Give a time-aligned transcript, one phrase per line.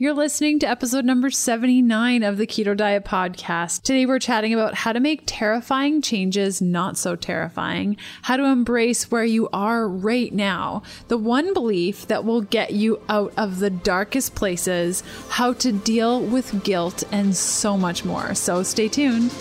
[0.00, 3.82] You're listening to episode number 79 of the Keto Diet Podcast.
[3.82, 9.10] Today we're chatting about how to make terrifying changes not so terrifying, how to embrace
[9.10, 13.70] where you are right now, the one belief that will get you out of the
[13.70, 18.36] darkest places, how to deal with guilt, and so much more.
[18.36, 19.32] So stay tuned.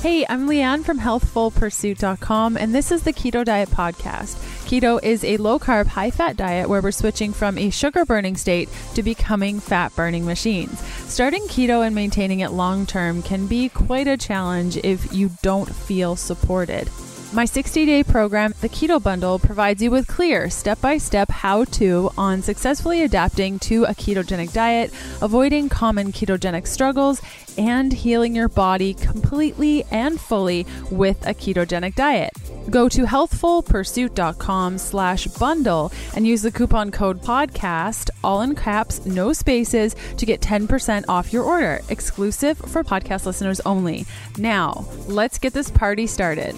[0.00, 4.51] Hey, I'm Leanne from healthfulpursuit.com, and this is the Keto Diet Podcast.
[4.72, 8.38] Keto is a low carb, high fat diet where we're switching from a sugar burning
[8.38, 10.80] state to becoming fat burning machines.
[11.12, 15.68] Starting keto and maintaining it long term can be quite a challenge if you don't
[15.68, 16.88] feel supported.
[17.34, 21.64] My 60 day program, the Keto Bundle, provides you with clear step by step how
[21.64, 24.92] to on successfully adapting to a ketogenic diet,
[25.22, 27.22] avoiding common ketogenic struggles,
[27.56, 32.32] and healing your body completely and fully with a ketogenic diet.
[32.68, 39.32] Go to healthfulpursuit.com slash bundle and use the coupon code podcast, all in caps, no
[39.32, 44.04] spaces, to get 10% off your order, exclusive for podcast listeners only.
[44.36, 46.54] Now, let's get this party started.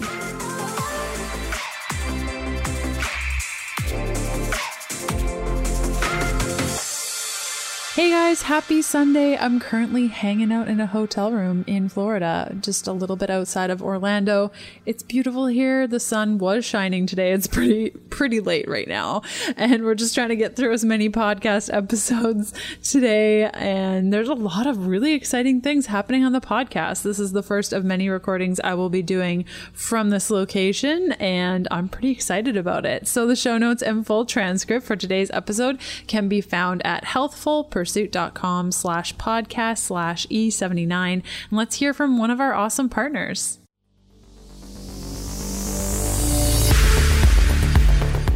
[7.95, 9.37] Hey guys, happy Sunday.
[9.37, 13.69] I'm currently hanging out in a hotel room in Florida, just a little bit outside
[13.69, 14.51] of Orlando.
[14.85, 15.87] It's beautiful here.
[15.87, 17.31] The sun was shining today.
[17.31, 19.21] It's pretty pretty late right now,
[19.55, 24.33] and we're just trying to get through as many podcast episodes today and there's a
[24.33, 27.03] lot of really exciting things happening on the podcast.
[27.03, 31.65] This is the first of many recordings I will be doing from this location and
[31.71, 33.07] I'm pretty excited about it.
[33.07, 37.63] So the show notes and full transcript for today's episode can be found at healthful
[37.85, 40.91] pursuit.com slash podcast slash E79.
[41.13, 43.59] And let's hear from one of our awesome partners.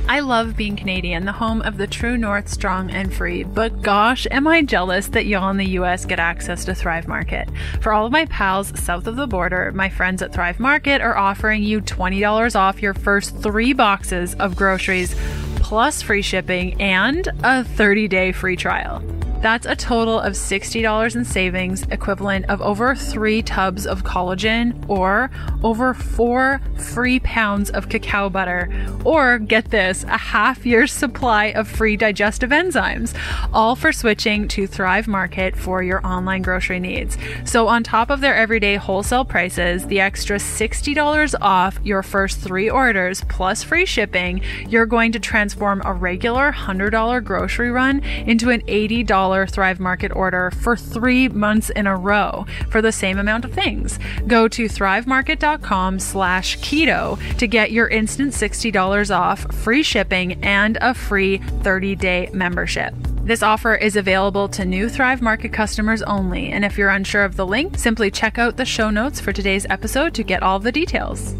[0.07, 3.43] I love being Canadian, the home of the true North, strong and free.
[3.43, 7.49] But gosh, am I jealous that y'all in the US get access to Thrive Market.
[7.81, 11.17] For all of my pals south of the border, my friends at Thrive Market are
[11.17, 15.15] offering you $20 off your first three boxes of groceries,
[15.55, 19.03] plus free shipping and a 30 day free trial.
[19.41, 25.31] That's a total of $60 in savings, equivalent of over three tubs of collagen or
[25.63, 28.69] over four free pounds of cacao butter,
[29.05, 33.17] or get this, a half year's supply of free digestive enzymes,
[33.53, 37.17] all for switching to Thrive Market for your online grocery needs.
[37.45, 42.69] So, on top of their everyday wholesale prices, the extra $60 off your first three
[42.69, 48.61] orders plus free shipping, you're going to transform a regular $100 grocery run into an
[48.63, 53.53] $80 Thrive Market order for three months in a row for the same amount of
[53.53, 53.99] things.
[54.27, 60.93] Go to thrivemarket.com slash keto to get your instant $60 off, free shipping, and a
[60.93, 62.93] free 30 day membership.
[63.23, 67.35] This offer is available to new Thrive Market customers only, and if you're unsure of
[67.35, 70.71] the link, simply check out the show notes for today's episode to get all the
[70.71, 71.35] details.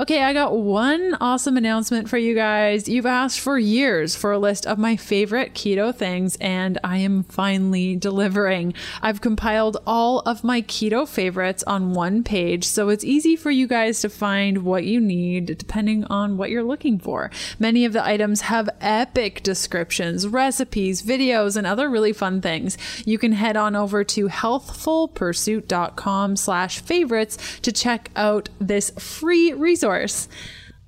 [0.00, 2.88] Okay, I got one awesome announcement for you guys.
[2.88, 7.24] You've asked for years for a list of my favorite keto things, and I am
[7.24, 8.72] finally delivering.
[9.02, 13.66] I've compiled all of my keto favorites on one page, so it's easy for you
[13.66, 17.30] guys to find what you need depending on what you're looking for.
[17.58, 22.78] Many of the items have epic descriptions, recipes, videos, and other really fun things.
[23.04, 29.89] You can head on over to healthfulpursuit.com slash favorites to check out this free resource
[29.90, 30.28] course.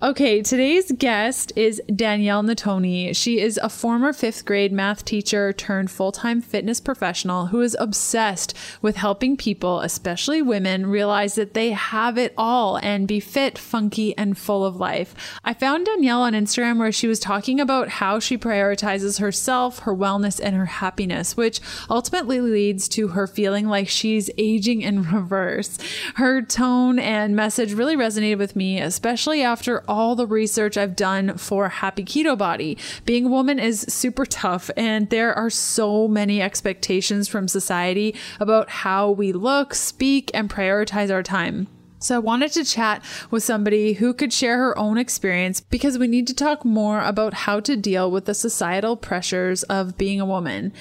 [0.03, 3.15] Okay, today's guest is Danielle Natoni.
[3.15, 7.77] She is a former fifth grade math teacher turned full time fitness professional who is
[7.79, 13.57] obsessed with helping people, especially women, realize that they have it all and be fit,
[13.57, 15.15] funky, and full of life.
[15.45, 19.95] I found Danielle on Instagram where she was talking about how she prioritizes herself, her
[19.95, 25.79] wellness, and her happiness, which ultimately leads to her feeling like she's aging in reverse.
[26.17, 31.37] Her tone and message really resonated with me, especially after all the research I've done
[31.37, 32.79] for Happy Keto Body.
[33.05, 38.71] Being a woman is super tough, and there are so many expectations from society about
[38.71, 41.67] how we look, speak, and prioritize our time.
[41.99, 46.09] So I wanted to chat with somebody who could share her own experience because we
[46.09, 50.27] need to talk more about how to deal with the societal pressures of being a
[50.27, 50.73] woman.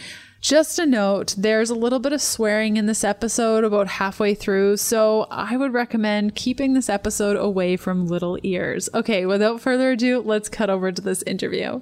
[0.41, 4.77] Just a note, there's a little bit of swearing in this episode about halfway through,
[4.77, 8.89] so I would recommend keeping this episode away from little ears.
[8.91, 11.81] Okay, without further ado, let's cut over to this interview.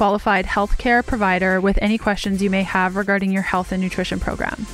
[0.01, 4.65] qualified healthcare provider with any questions you may have regarding your health and nutrition program.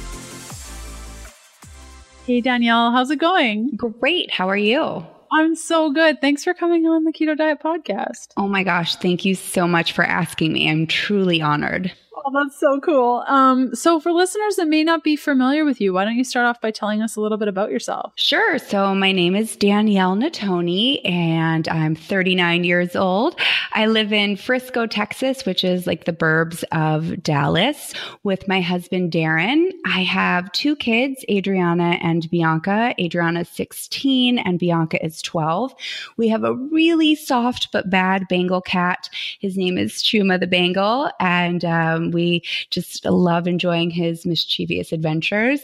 [2.26, 3.76] Hey, Danielle, how's it going?
[3.76, 4.32] Great.
[4.32, 5.06] How are you?
[5.30, 6.22] I'm so good.
[6.22, 8.28] Thanks for coming on the Keto Diet podcast.
[8.38, 8.96] Oh my gosh.
[8.96, 10.70] Thank you so much for asking me.
[10.70, 11.92] I'm truly honored.
[12.25, 13.24] Oh, that's so cool.
[13.28, 16.46] Um, so for listeners that may not be familiar with you, why don't you start
[16.48, 18.14] off by telling us a little bit about yourself?
[18.16, 18.58] Sure.
[18.58, 23.40] So my name is Danielle Natoni and I'm 39 years old.
[23.74, 27.94] I live in Frisco, Texas, which is like the burbs of Dallas
[28.24, 29.69] with my husband, Darren.
[29.86, 32.96] I have two kids, Adriana and Bianca.
[33.00, 35.75] Adriana's 16 and Bianca is 12.
[36.18, 39.10] We have a really soft but bad Bengal cat.
[39.40, 41.12] His name is Chuma the Bengal.
[41.19, 45.62] And, um, we just love enjoying his mischievous adventures.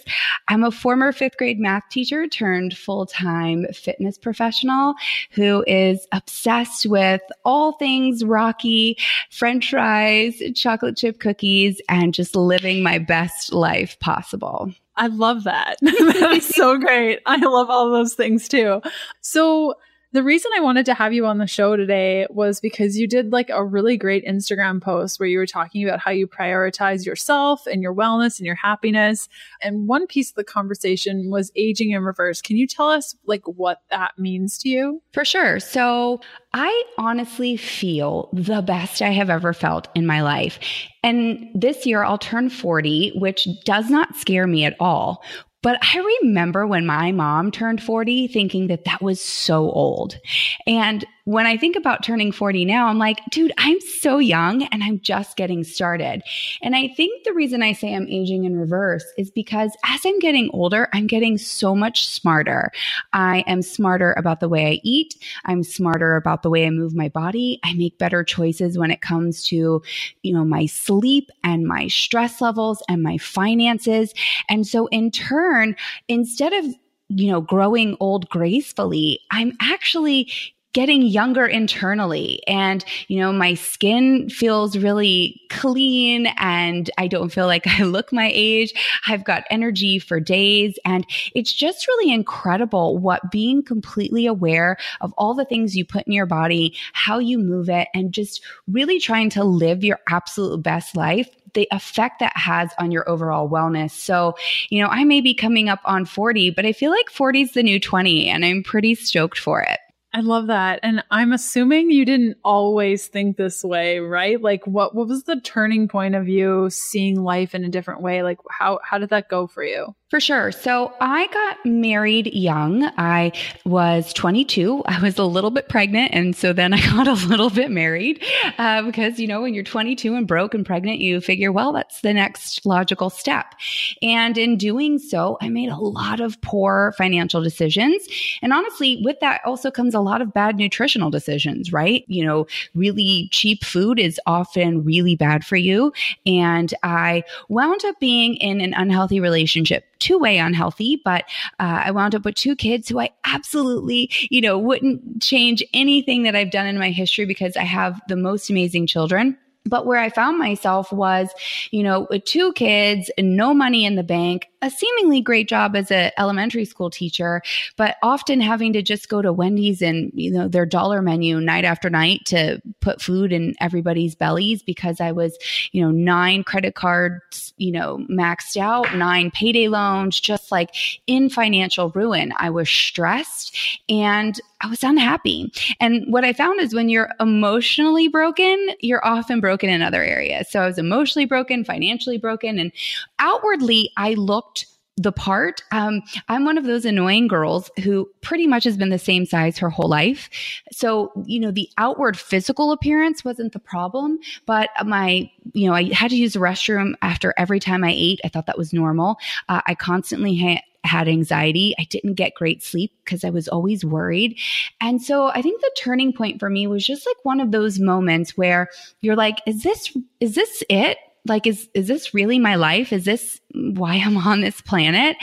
[0.47, 4.95] I'm a former fifth grade math teacher turned full time fitness professional
[5.31, 8.97] who is obsessed with all things Rocky,
[9.29, 14.71] french fries, chocolate chip cookies, and just living my best life possible.
[14.95, 15.77] I love that.
[15.81, 17.19] that is so great.
[17.25, 18.81] I love all those things too.
[19.21, 19.75] So,
[20.13, 23.31] the reason I wanted to have you on the show today was because you did
[23.31, 27.65] like a really great Instagram post where you were talking about how you prioritize yourself
[27.65, 29.27] and your wellness and your happiness.
[29.61, 32.43] And one piece of the conversation was aging in reverse.
[32.43, 35.01] Can you tell us like what that means to you?
[35.13, 35.59] For sure.
[35.59, 36.21] So
[36.53, 40.59] I honestly feel the best I have ever felt in my life.
[41.01, 45.23] And this year I'll turn 40, which does not scare me at all.
[45.63, 50.19] But I remember when my mom turned 40 thinking that that was so old.
[50.67, 54.83] And when I think about turning 40 now, I'm like, dude, I'm so young and
[54.83, 56.21] I'm just getting started.
[56.61, 60.19] And I think the reason I say I'm aging in reverse is because as I'm
[60.19, 62.71] getting older, I'm getting so much smarter.
[63.13, 65.15] I am smarter about the way I eat.
[65.45, 67.59] I'm smarter about the way I move my body.
[67.63, 69.81] I make better choices when it comes to,
[70.23, 74.13] you know, my sleep and my stress levels and my finances.
[74.49, 75.77] And so in turn,
[76.09, 76.75] instead of
[77.09, 80.31] you know, growing old gracefully, I'm actually
[80.73, 87.45] getting younger internally and you know my skin feels really clean and i don't feel
[87.45, 88.73] like i look my age
[89.07, 95.13] i've got energy for days and it's just really incredible what being completely aware of
[95.17, 98.99] all the things you put in your body how you move it and just really
[98.99, 103.91] trying to live your absolute best life the effect that has on your overall wellness.
[103.91, 104.35] So,
[104.69, 107.51] you know, I may be coming up on 40, but I feel like 40 is
[107.51, 109.79] the new 20 and I'm pretty stoked for it.
[110.15, 110.79] I love that.
[110.83, 114.39] And I'm assuming you didn't always think this way, right?
[114.39, 118.21] Like what what was the turning point of you seeing life in a different way?
[118.21, 119.95] Like how how did that go for you?
[120.13, 120.51] For sure.
[120.51, 122.83] So I got married young.
[122.99, 123.31] I
[123.65, 124.83] was 22.
[124.85, 126.13] I was a little bit pregnant.
[126.13, 128.23] And so then I got a little bit married
[128.59, 132.01] uh, because, you know, when you're 22 and broke and pregnant, you figure, well, that's
[132.01, 133.55] the next logical step.
[134.03, 138.07] And in doing so, I made a lot of poor financial decisions.
[138.43, 142.05] And honestly, with that also comes a lot of bad nutritional decisions, right?
[142.05, 142.45] You know,
[142.75, 145.91] really cheap food is often really bad for you.
[146.23, 151.23] And I wound up being in an unhealthy relationship two way unhealthy, but
[151.59, 156.23] uh, I wound up with two kids who I absolutely, you know, wouldn't change anything
[156.23, 159.37] that I've done in my history because I have the most amazing children.
[159.65, 161.29] But where I found myself was,
[161.71, 165.91] you know, with two kids, no money in the bank, a seemingly great job as
[165.91, 167.41] an elementary school teacher,
[167.75, 171.65] but often having to just go to Wendy's and, you know, their dollar menu night
[171.65, 175.37] after night to put food in everybody's bellies because I was,
[175.73, 180.73] you know, nine credit cards, you know, maxed out, nine payday loans, just like
[181.07, 182.33] in financial ruin.
[182.37, 183.57] I was stressed
[183.89, 185.51] and I was unhappy.
[185.81, 190.49] And what I found is when you're emotionally broken, you're often broken in other areas.
[190.49, 192.71] So I was emotionally broken, financially broken, and
[193.19, 194.52] outwardly, I looked
[194.97, 195.63] the part.
[195.71, 199.57] Um, I'm one of those annoying girls who pretty much has been the same size
[199.57, 200.29] her whole life.
[200.71, 205.91] So, you know, the outward physical appearance wasn't the problem, but my, you know, I
[205.93, 208.19] had to use the restroom after every time I ate.
[208.23, 209.17] I thought that was normal.
[209.49, 211.73] Uh, I constantly had had anxiety.
[211.79, 214.37] I didn't get great sleep because I was always worried.
[214.81, 217.79] And so I think the turning point for me was just like one of those
[217.79, 218.67] moments where
[218.99, 220.97] you're like, is this, is this it?
[221.25, 225.15] like is is this really my life is this why i'm on this planet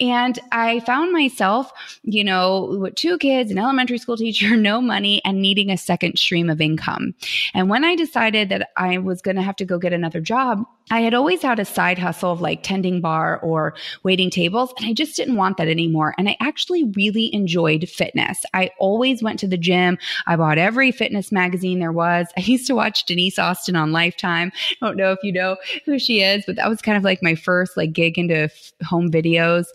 [0.00, 1.72] and i found myself
[2.02, 6.18] you know with two kids an elementary school teacher no money and needing a second
[6.18, 7.14] stream of income
[7.54, 10.64] and when i decided that i was going to have to go get another job
[10.90, 14.86] I had always had a side hustle of like tending bar or waiting tables, and
[14.86, 16.14] I just didn't want that anymore.
[16.18, 18.44] And I actually really enjoyed fitness.
[18.52, 19.96] I always went to the gym.
[20.26, 22.26] I bought every fitness magazine there was.
[22.36, 24.52] I used to watch Denise Austin on Lifetime.
[24.70, 27.22] I don't know if you know who she is, but that was kind of like
[27.22, 29.66] my first like gig into f- home videos.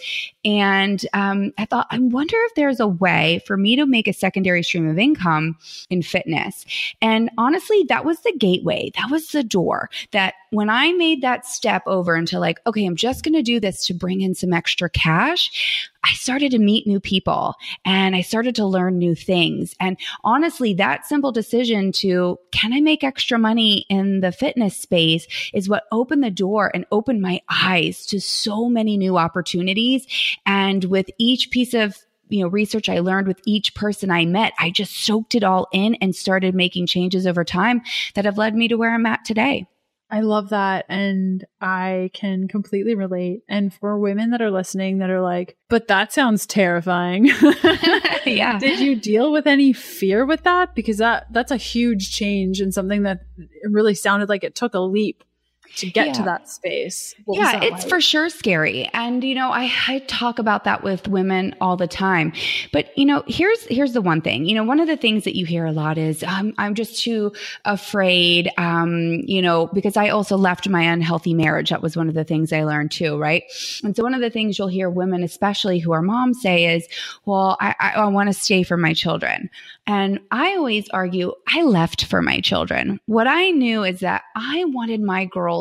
[0.46, 4.14] And um, I thought, I wonder if there's a way for me to make a
[4.14, 5.58] secondary stream of income
[5.90, 6.66] in fitness.
[7.02, 8.92] And honestly, that was the gateway.
[8.96, 12.96] That was the door that when I made that step over into like, okay, I'm
[12.96, 16.88] just going to do this to bring in some extra cash, I started to meet
[16.88, 19.76] new people and I started to learn new things.
[19.80, 25.28] And honestly, that simple decision to can I make extra money in the fitness space
[25.54, 30.08] is what opened the door and opened my eyes to so many new opportunities.
[30.46, 31.98] And with each piece of
[32.30, 35.68] you know research I learned with each person I met, I just soaked it all
[35.74, 37.82] in and started making changes over time
[38.16, 39.68] that have led me to where I'm at today.
[40.10, 40.86] I love that.
[40.88, 43.42] And I can completely relate.
[43.50, 47.26] And for women that are listening that are like, but that sounds terrifying.
[48.26, 48.58] yeah.
[48.60, 50.76] Did you deal with any fear with that?
[50.76, 53.22] Because that that's a huge change and something that
[53.66, 55.24] really sounded like it took a leap
[55.76, 56.14] to get yeah.
[56.14, 57.14] to that space.
[57.26, 57.90] What yeah, it's like?
[57.90, 58.90] for sure scary.
[58.94, 62.34] And you know, I, I talk about that with women all the time.
[62.72, 64.46] But you know, here's here's the one thing.
[64.46, 67.02] You know, one of the things that you hear a lot is um, I'm just
[67.02, 67.34] too
[67.66, 68.50] afraid.
[68.58, 71.70] Um, you know, because I also left my unhealthy marriage.
[71.70, 73.44] That was one of the things I learned too, right?
[73.84, 76.88] And so one of the things you'll hear women, especially who are moms, say is,
[77.26, 79.50] "Well, I, I, I want to stay for my children."
[79.88, 83.00] And I always argue, I left for my children.
[83.06, 85.57] What I knew is that I wanted my girls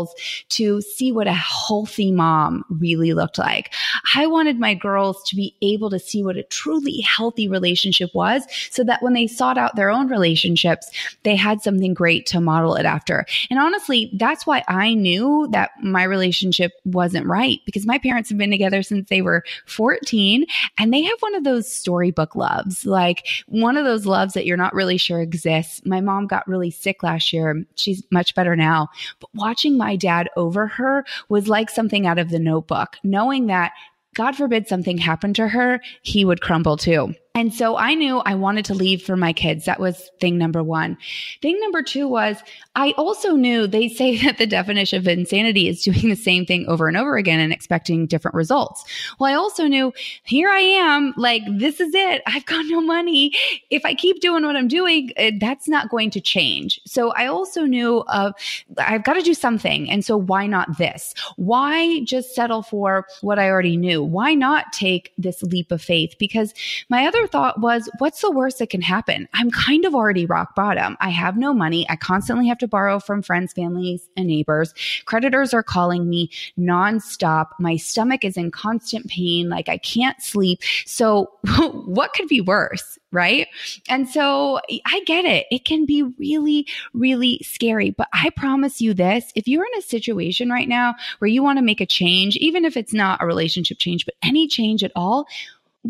[0.50, 3.72] to see what a healthy mom really looked like.
[4.14, 8.42] I wanted my girls to be able to see what a truly healthy relationship was
[8.70, 10.90] so that when they sought out their own relationships,
[11.22, 13.24] they had something great to model it after.
[13.50, 18.38] And honestly, that's why I knew that my relationship wasn't right because my parents have
[18.38, 20.44] been together since they were 14
[20.78, 24.46] and they have one of those storybook loves, like one of those loves loves that
[24.46, 25.82] you're not really sure exists.
[25.84, 27.64] My mom got really sick last year.
[27.76, 28.88] She's much better now.
[29.20, 33.72] But watching my dad over her was like something out of the notebook, knowing that
[34.16, 37.14] God forbid something happened to her, he would crumble too.
[37.36, 39.66] And so I knew I wanted to leave for my kids.
[39.66, 40.96] That was thing number one.
[41.42, 42.38] Thing number two was
[42.76, 46.66] I also knew they say that the definition of insanity is doing the same thing
[46.66, 48.84] over and over again and expecting different results.
[49.18, 52.22] Well, I also knew here I am, like, this is it.
[52.26, 53.32] I've got no money.
[53.68, 56.80] If I keep doing what I'm doing, eh, that's not going to change.
[56.86, 58.32] So I also knew uh,
[58.78, 59.90] I've got to do something.
[59.90, 61.14] And so why not this?
[61.36, 64.02] Why just settle for what I already knew?
[64.02, 66.14] Why not take this leap of faith?
[66.18, 66.54] Because
[66.88, 69.28] my other thought was, what's the worst that can happen?
[69.34, 70.96] I'm kind of already rock bottom.
[71.00, 71.86] I have no money.
[71.88, 74.74] I constantly have to borrow from friends, families, and neighbors.
[75.04, 77.48] Creditors are calling me nonstop.
[77.58, 79.48] My stomach is in constant pain.
[79.48, 80.60] Like I can't sleep.
[80.84, 81.30] So
[81.86, 82.98] what could be worse?
[83.12, 83.46] Right.
[83.88, 85.46] And so I get it.
[85.50, 87.90] It can be really, really scary.
[87.90, 91.58] But I promise you this if you're in a situation right now where you want
[91.58, 94.92] to make a change, even if it's not a relationship change, but any change at
[94.94, 95.26] all,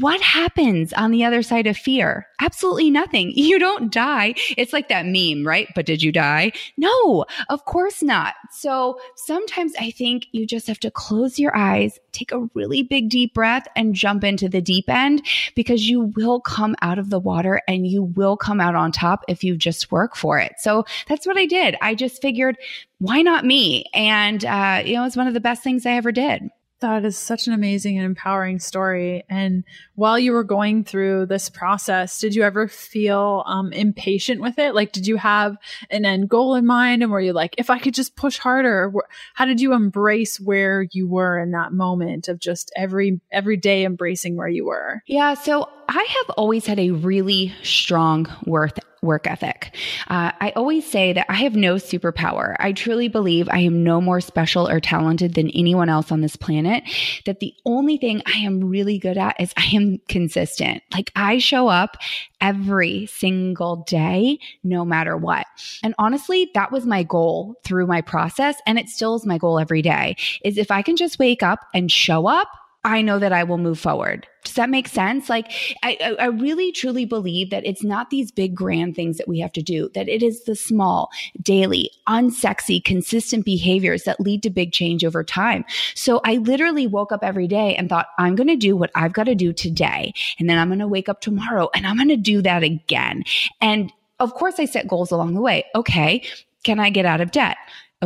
[0.01, 2.27] what happens on the other side of fear?
[2.41, 3.33] Absolutely nothing.
[3.47, 4.35] You don't die.
[4.57, 5.69] It's like that meme, right?
[5.77, 6.51] But did you die?
[6.77, 8.35] No, of course not.
[8.51, 13.09] So sometimes I think you just have to close your eyes, take a really big
[13.09, 15.23] deep breath, and jump into the deep end
[15.55, 19.25] because you will come out of the water and you will come out on top
[19.29, 20.55] if you just work for it.
[20.59, 21.77] So that's what I did.
[21.81, 22.59] I just figured,
[22.99, 23.85] why not me?
[23.95, 26.51] And, uh, you know, it's one of the best things I ever did.
[26.81, 29.25] That is such an amazing and empowering story.
[29.31, 29.65] And
[29.95, 34.75] while you were going through this process, did you ever feel um, impatient with it?
[34.75, 35.57] Like, did you have
[35.91, 37.03] an end goal in mind?
[37.03, 38.93] And were you like, if I could just push harder?
[39.35, 43.85] How did you embrace where you were in that moment of just every every day
[43.85, 45.03] embracing where you were?
[45.07, 45.35] Yeah.
[45.35, 49.75] So I have always had a really strong worth work ethic.
[50.09, 52.57] Uh, I always say that I have no superpower.
[52.59, 56.37] I truly believe I am no more special or talented than anyone else on this
[56.37, 56.83] planet.
[57.25, 60.83] That the only thing I am really good at is I am consistent.
[60.93, 61.97] Like I show up
[62.41, 65.47] every single day, no matter what.
[65.83, 68.57] And honestly, that was my goal through my process.
[68.67, 71.61] And it still is my goal every day is if I can just wake up
[71.73, 72.49] and show up
[72.87, 74.29] I know that I will move forward.
[74.45, 75.29] Does that make sense?
[75.29, 75.51] Like,
[75.83, 79.51] I, I really truly believe that it's not these big grand things that we have
[79.55, 81.11] to do, that it is the small,
[81.43, 85.65] daily, unsexy, consistent behaviors that lead to big change over time.
[85.97, 89.13] So I literally woke up every day and thought, I'm going to do what I've
[89.13, 90.15] got to do today.
[90.39, 93.25] And then I'm going to wake up tomorrow and I'm going to do that again.
[93.61, 95.65] And of course, I set goals along the way.
[95.75, 96.23] Okay.
[96.63, 97.57] Can I get out of debt?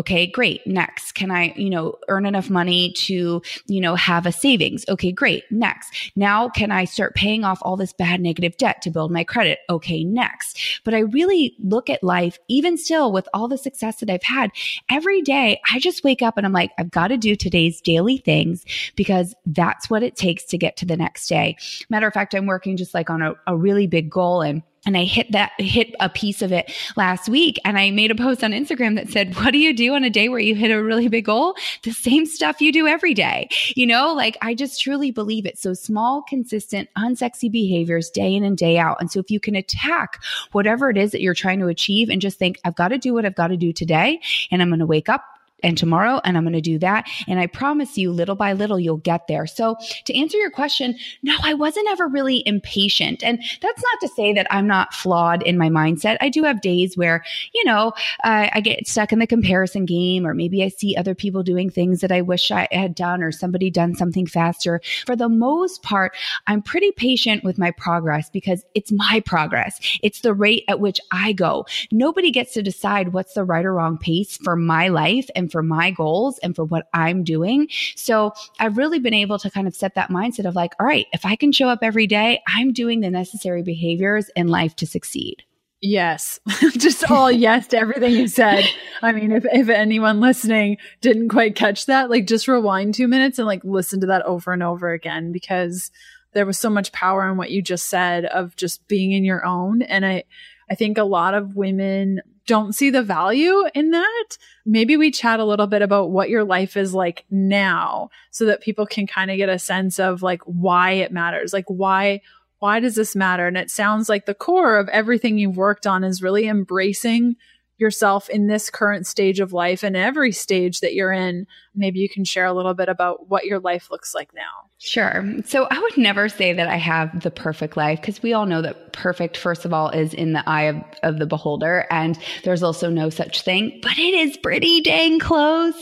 [0.01, 0.67] Okay, great.
[0.67, 4.83] Next, can I, you know, earn enough money to, you know, have a savings?
[4.89, 5.45] Okay, great.
[5.51, 9.25] Next, now can I start paying off all this bad negative debt to build my
[9.25, 9.59] credit?
[9.69, 10.81] Okay, next.
[10.87, 14.53] But I really look at life, even still with all the success that I've had
[14.89, 15.61] every day.
[15.71, 18.65] I just wake up and I'm like, I've got to do today's daily things
[18.97, 21.59] because that's what it takes to get to the next day.
[21.91, 24.97] Matter of fact, I'm working just like on a, a really big goal and and
[24.97, 27.59] I hit that, hit a piece of it last week.
[27.65, 30.11] And I made a post on Instagram that said, What do you do on a
[30.11, 31.55] day where you hit a really big goal?
[31.83, 33.49] The same stuff you do every day.
[33.77, 35.59] You know, like I just truly believe it.
[35.59, 38.97] So small, consistent, unsexy behaviors day in and day out.
[39.01, 40.23] And so if you can attack
[40.53, 43.13] whatever it is that you're trying to achieve and just think, I've got to do
[43.13, 44.21] what I've got to do today,
[44.51, 45.25] and I'm going to wake up
[45.63, 47.07] and tomorrow and I'm going to do that.
[47.29, 49.47] And I promise you, little by little, you'll get there.
[49.47, 53.23] So to answer your question, no, I wasn't ever really impatient.
[53.23, 56.17] And that's not to say that I'm not flawed in my mindset.
[56.21, 57.25] I do have days where,
[57.55, 57.93] you know,
[58.25, 61.71] uh, I get stuck in the comparison game, or maybe I see other people doing
[61.71, 64.81] things that I wish I had done, or somebody done something faster.
[65.07, 69.79] For the most part, I'm pretty patient with my progress because it's my progress.
[70.03, 71.67] It's the rate at which I go.
[71.91, 75.63] Nobody gets to decide what's the right or wrong pace for my life and for
[75.63, 77.69] my goals and for what I'm doing.
[77.97, 81.07] So I've really been able to kind of set that mindset of like, all right,
[81.13, 84.87] if I can show up every day, I'm doing the necessary behaviors in life to
[84.87, 85.45] succeed.
[85.83, 86.41] Yes.
[86.73, 88.65] Just all yes to everything you said.
[89.03, 93.39] I mean, if, if anyone listening didn't quite catch that, like just rewind two minutes
[93.39, 95.91] and like listen to that over and over again because
[96.33, 99.45] there was so much power in what you just said of just being in your
[99.45, 99.81] own.
[99.83, 100.25] And I,
[100.71, 104.39] I think a lot of women don't see the value in that.
[104.67, 108.63] Maybe we chat a little bit about what your life is like now so that
[108.63, 111.53] people can kind of get a sense of like why it matters.
[111.53, 112.21] Like why
[112.59, 113.47] why does this matter?
[113.47, 117.37] And it sounds like the core of everything you've worked on is really embracing
[117.79, 121.47] yourself in this current stage of life and every stage that you're in.
[121.75, 124.70] Maybe you can share a little bit about what your life looks like now.
[124.83, 125.27] Sure.
[125.45, 128.63] So I would never say that I have the perfect life because we all know
[128.63, 131.87] that perfect, first of all, is in the eye of, of the beholder.
[131.91, 135.75] And there's also no such thing, but it is pretty dang close.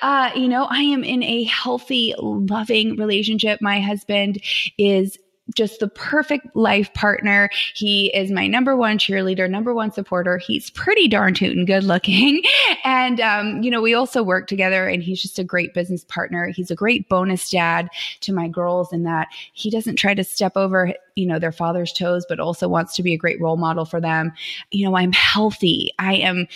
[0.00, 3.60] Uh, you know, I am in a healthy, loving relationship.
[3.60, 4.40] My husband
[4.78, 5.18] is
[5.54, 7.48] just the perfect life partner.
[7.74, 10.38] He is my number one cheerleader, number one supporter.
[10.38, 12.42] He's pretty darn tootin' good looking.
[12.84, 16.48] And, um, you know, we also work together and he's just a great business partner.
[16.48, 17.88] He's a great bonus dad
[18.20, 21.92] to my girls in that he doesn't try to step over, you know, their father's
[21.92, 24.32] toes, but also wants to be a great role model for them.
[24.70, 25.92] You know, I'm healthy.
[25.98, 26.46] I am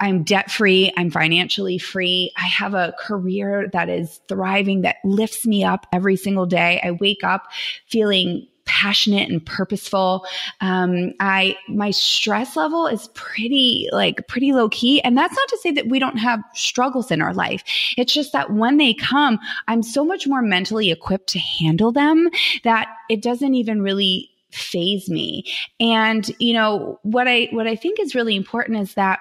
[0.00, 0.92] I'm debt free.
[0.96, 2.32] I'm financially free.
[2.36, 6.80] I have a career that is thriving, that lifts me up every single day.
[6.82, 7.44] I wake up
[7.86, 10.24] feeling passionate and purposeful.
[10.60, 15.58] Um, I my stress level is pretty like pretty low key, and that's not to
[15.58, 17.64] say that we don't have struggles in our life.
[17.96, 22.28] It's just that when they come, I'm so much more mentally equipped to handle them
[22.62, 25.44] that it doesn't even really phase me.
[25.80, 29.20] And you know what I what I think is really important is that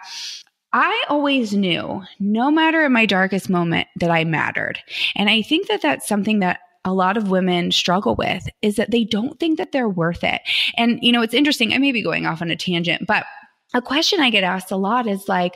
[0.74, 4.80] I always knew, no matter in my darkest moment, that I mattered.
[5.16, 8.92] And I think that that's something that a lot of women struggle with is that
[8.92, 10.42] they don't think that they're worth it.
[10.78, 11.74] And, you know, it's interesting.
[11.74, 13.26] I may be going off on a tangent, but
[13.74, 15.56] a question I get asked a lot is like,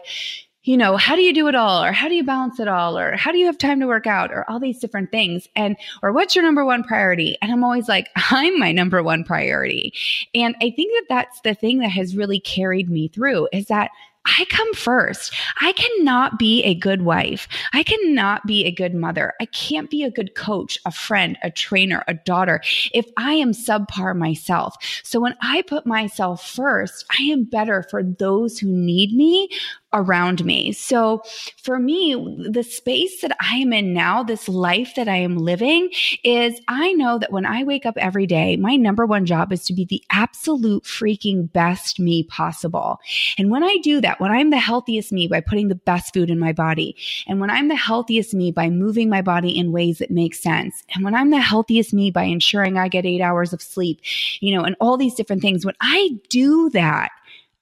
[0.63, 1.83] you know, how do you do it all?
[1.83, 2.97] Or how do you balance it all?
[2.97, 4.31] Or how do you have time to work out?
[4.31, 5.47] Or all these different things.
[5.55, 7.35] And, or what's your number one priority?
[7.41, 9.93] And I'm always like, I'm my number one priority.
[10.35, 13.89] And I think that that's the thing that has really carried me through is that
[14.25, 15.33] I come first.
[15.61, 17.47] I cannot be a good wife.
[17.73, 19.33] I cannot be a good mother.
[19.41, 22.61] I can't be a good coach, a friend, a trainer, a daughter
[22.93, 24.75] if I am subpar myself.
[25.03, 29.49] So when I put myself first, I am better for those who need me
[29.93, 30.71] around me.
[30.71, 31.23] So
[31.61, 32.15] for me,
[32.49, 35.89] the space that I am in now, this life that I am living
[36.23, 39.65] is I know that when I wake up every day, my number one job is
[39.65, 42.99] to be the absolute freaking best me possible.
[43.37, 46.29] And when I do that, when I'm the healthiest me by putting the best food
[46.29, 46.95] in my body,
[47.27, 50.83] and when I'm the healthiest me by moving my body in ways that make sense,
[50.95, 53.99] and when I'm the healthiest me by ensuring I get eight hours of sleep,
[54.39, 57.11] you know, and all these different things, when I do that,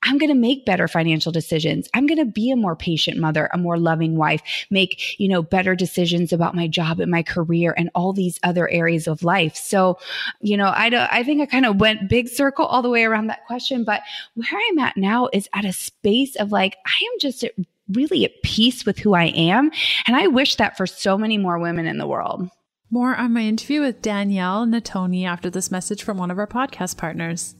[0.03, 1.89] I'm going to make better financial decisions.
[1.93, 5.41] I'm going to be a more patient mother, a more loving wife, make, you know,
[5.41, 9.55] better decisions about my job and my career and all these other areas of life.
[9.55, 9.99] So,
[10.39, 13.03] you know, I don't, I think I kind of went big circle all the way
[13.03, 14.01] around that question, but
[14.35, 17.43] where I'm at now is at a space of like, I am just
[17.91, 19.71] really at peace with who I am.
[20.07, 22.49] And I wish that for so many more women in the world.
[22.91, 26.97] More on my interview with Danielle Natoni after this message from one of our podcast
[26.97, 27.55] partners.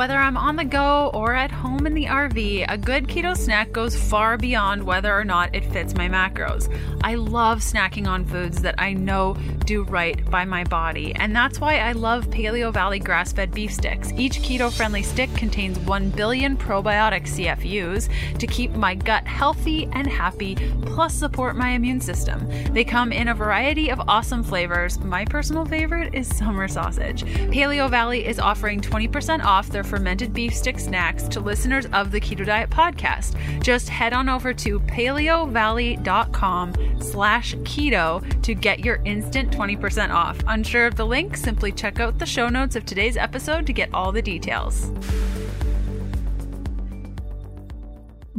[0.00, 3.70] Whether I'm on the go or at home in the RV, a good keto snack
[3.70, 6.74] goes far beyond whether or not it fits my macros.
[7.04, 9.36] I love snacking on foods that I know
[9.66, 13.74] do right by my body, and that's why I love Paleo Valley grass fed beef
[13.74, 14.10] sticks.
[14.12, 18.08] Each keto friendly stick contains 1 billion probiotic CFUs
[18.38, 22.48] to keep my gut healthy and happy, plus support my immune system.
[22.72, 24.98] They come in a variety of awesome flavors.
[24.98, 27.22] My personal favorite is summer sausage.
[27.52, 32.20] Paleo Valley is offering 20% off their fermented beef stick snacks to listeners of the
[32.20, 33.36] Keto Diet podcast.
[33.60, 40.38] Just head on over to paleovalley.com slash keto to get your instant 20% off.
[40.46, 41.36] Unsure of the link?
[41.36, 44.90] Simply check out the show notes of today's episode to get all the details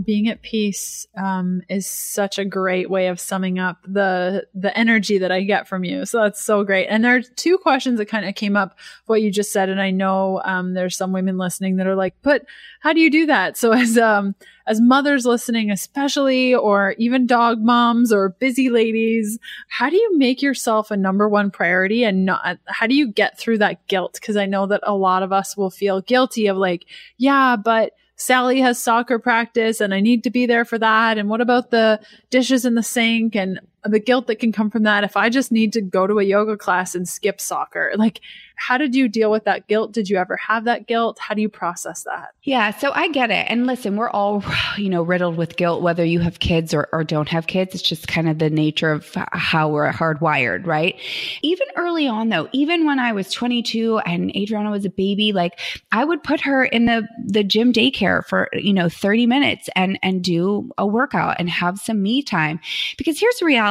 [0.02, 5.18] being at peace um, is such a great way of summing up the the energy
[5.18, 6.06] that I get from you.
[6.06, 6.88] So that's so great.
[6.88, 9.82] And there are two questions that kind of came up what you just said, and
[9.82, 12.46] I know um, there's some women listening that are like, "But
[12.82, 14.36] how do you do that?" So as um,
[14.68, 20.42] as mothers listening, especially, or even dog moms or busy ladies, how do you make
[20.42, 22.58] yourself a number one priority and not?
[22.66, 24.18] How do you get through that guilt?
[24.20, 26.86] Because I know that a lot of us will feel guilty of like,
[27.18, 31.18] yeah, but Sally has soccer practice and I need to be there for that.
[31.18, 34.84] And what about the dishes in the sink and the guilt that can come from
[34.84, 37.92] that if I just need to go to a yoga class and skip soccer?
[37.96, 38.22] Like,
[38.62, 39.92] how did you deal with that guilt?
[39.92, 41.18] Did you ever have that guilt?
[41.20, 42.36] How do you process that?
[42.44, 43.48] Yeah, so I get it.
[43.50, 44.44] And listen, we're all,
[44.78, 47.74] you know, riddled with guilt, whether you have kids or, or don't have kids.
[47.74, 50.96] It's just kind of the nature of how we're hardwired, right?
[51.42, 55.60] Even early on, though, even when I was 22 and Adriana was a baby, like
[55.92, 59.98] I would put her in the, the gym daycare for, you know, 30 minutes and,
[60.04, 62.60] and do a workout and have some me time.
[62.96, 63.71] Because here's the reality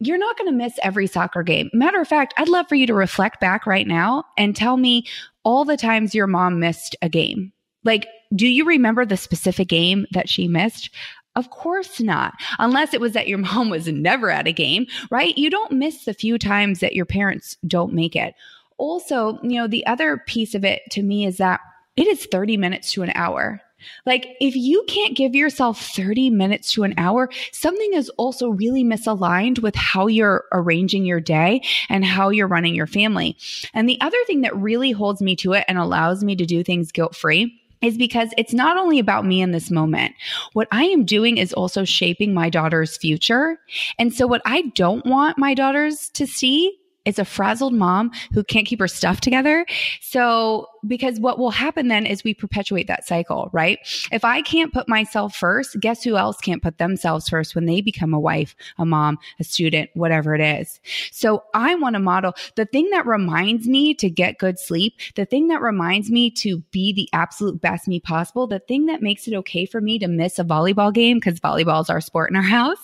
[0.00, 1.70] you're not going to miss every soccer game.
[1.72, 5.06] Matter of fact, I'd love for you to reflect back right now and tell me
[5.44, 7.52] all the times your mom missed a game.
[7.84, 10.90] Like, do you remember the specific game that she missed?
[11.36, 12.34] Of course not.
[12.58, 15.36] Unless it was that your mom was never at a game, right?
[15.36, 18.34] You don't miss the few times that your parents don't make it.
[18.76, 21.60] Also, you know, the other piece of it to me is that
[21.96, 23.60] it is 30 minutes to an hour.
[24.06, 28.84] Like, if you can't give yourself 30 minutes to an hour, something is also really
[28.84, 33.36] misaligned with how you're arranging your day and how you're running your family.
[33.72, 36.62] And the other thing that really holds me to it and allows me to do
[36.62, 40.14] things guilt free is because it's not only about me in this moment.
[40.54, 43.58] What I am doing is also shaping my daughter's future.
[43.98, 48.42] And so, what I don't want my daughters to see is a frazzled mom who
[48.42, 49.66] can't keep her stuff together.
[50.00, 53.78] So, because what will happen then is we perpetuate that cycle, right?
[54.12, 57.80] If I can't put myself first, guess who else can't put themselves first when they
[57.80, 60.80] become a wife, a mom, a student, whatever it is.
[61.10, 65.24] So I want to model the thing that reminds me to get good sleep, the
[65.24, 69.26] thing that reminds me to be the absolute best me possible, the thing that makes
[69.26, 72.36] it okay for me to miss a volleyball game because volleyball is our sport in
[72.36, 72.78] our house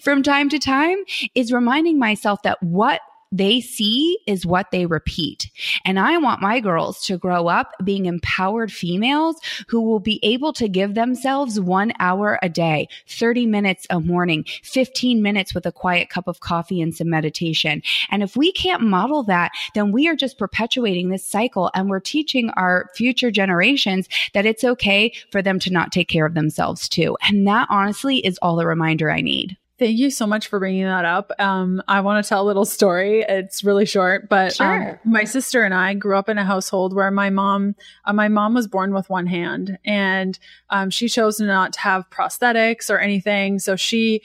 [0.00, 0.98] from time to time
[1.34, 3.00] is reminding myself that what
[3.32, 5.50] they see is what they repeat.
[5.84, 9.36] And I want my girls to grow up being empowered females
[9.68, 14.44] who will be able to give themselves one hour a day, 30 minutes a morning,
[14.62, 17.82] 15 minutes with a quiet cup of coffee and some meditation.
[18.10, 22.00] And if we can't model that, then we are just perpetuating this cycle and we're
[22.00, 26.88] teaching our future generations that it's okay for them to not take care of themselves
[26.88, 27.16] too.
[27.22, 29.56] And that honestly is all the reminder I need.
[29.78, 31.32] Thank you so much for bringing that up.
[31.38, 33.20] Um, I want to tell a little story.
[33.28, 34.90] It's really short, but um, sure.
[35.04, 37.74] um, my sister and I grew up in a household where my mom,
[38.06, 40.38] uh, my mom was born with one hand, and
[40.70, 43.58] um, she chose not to have prosthetics or anything.
[43.58, 44.22] So she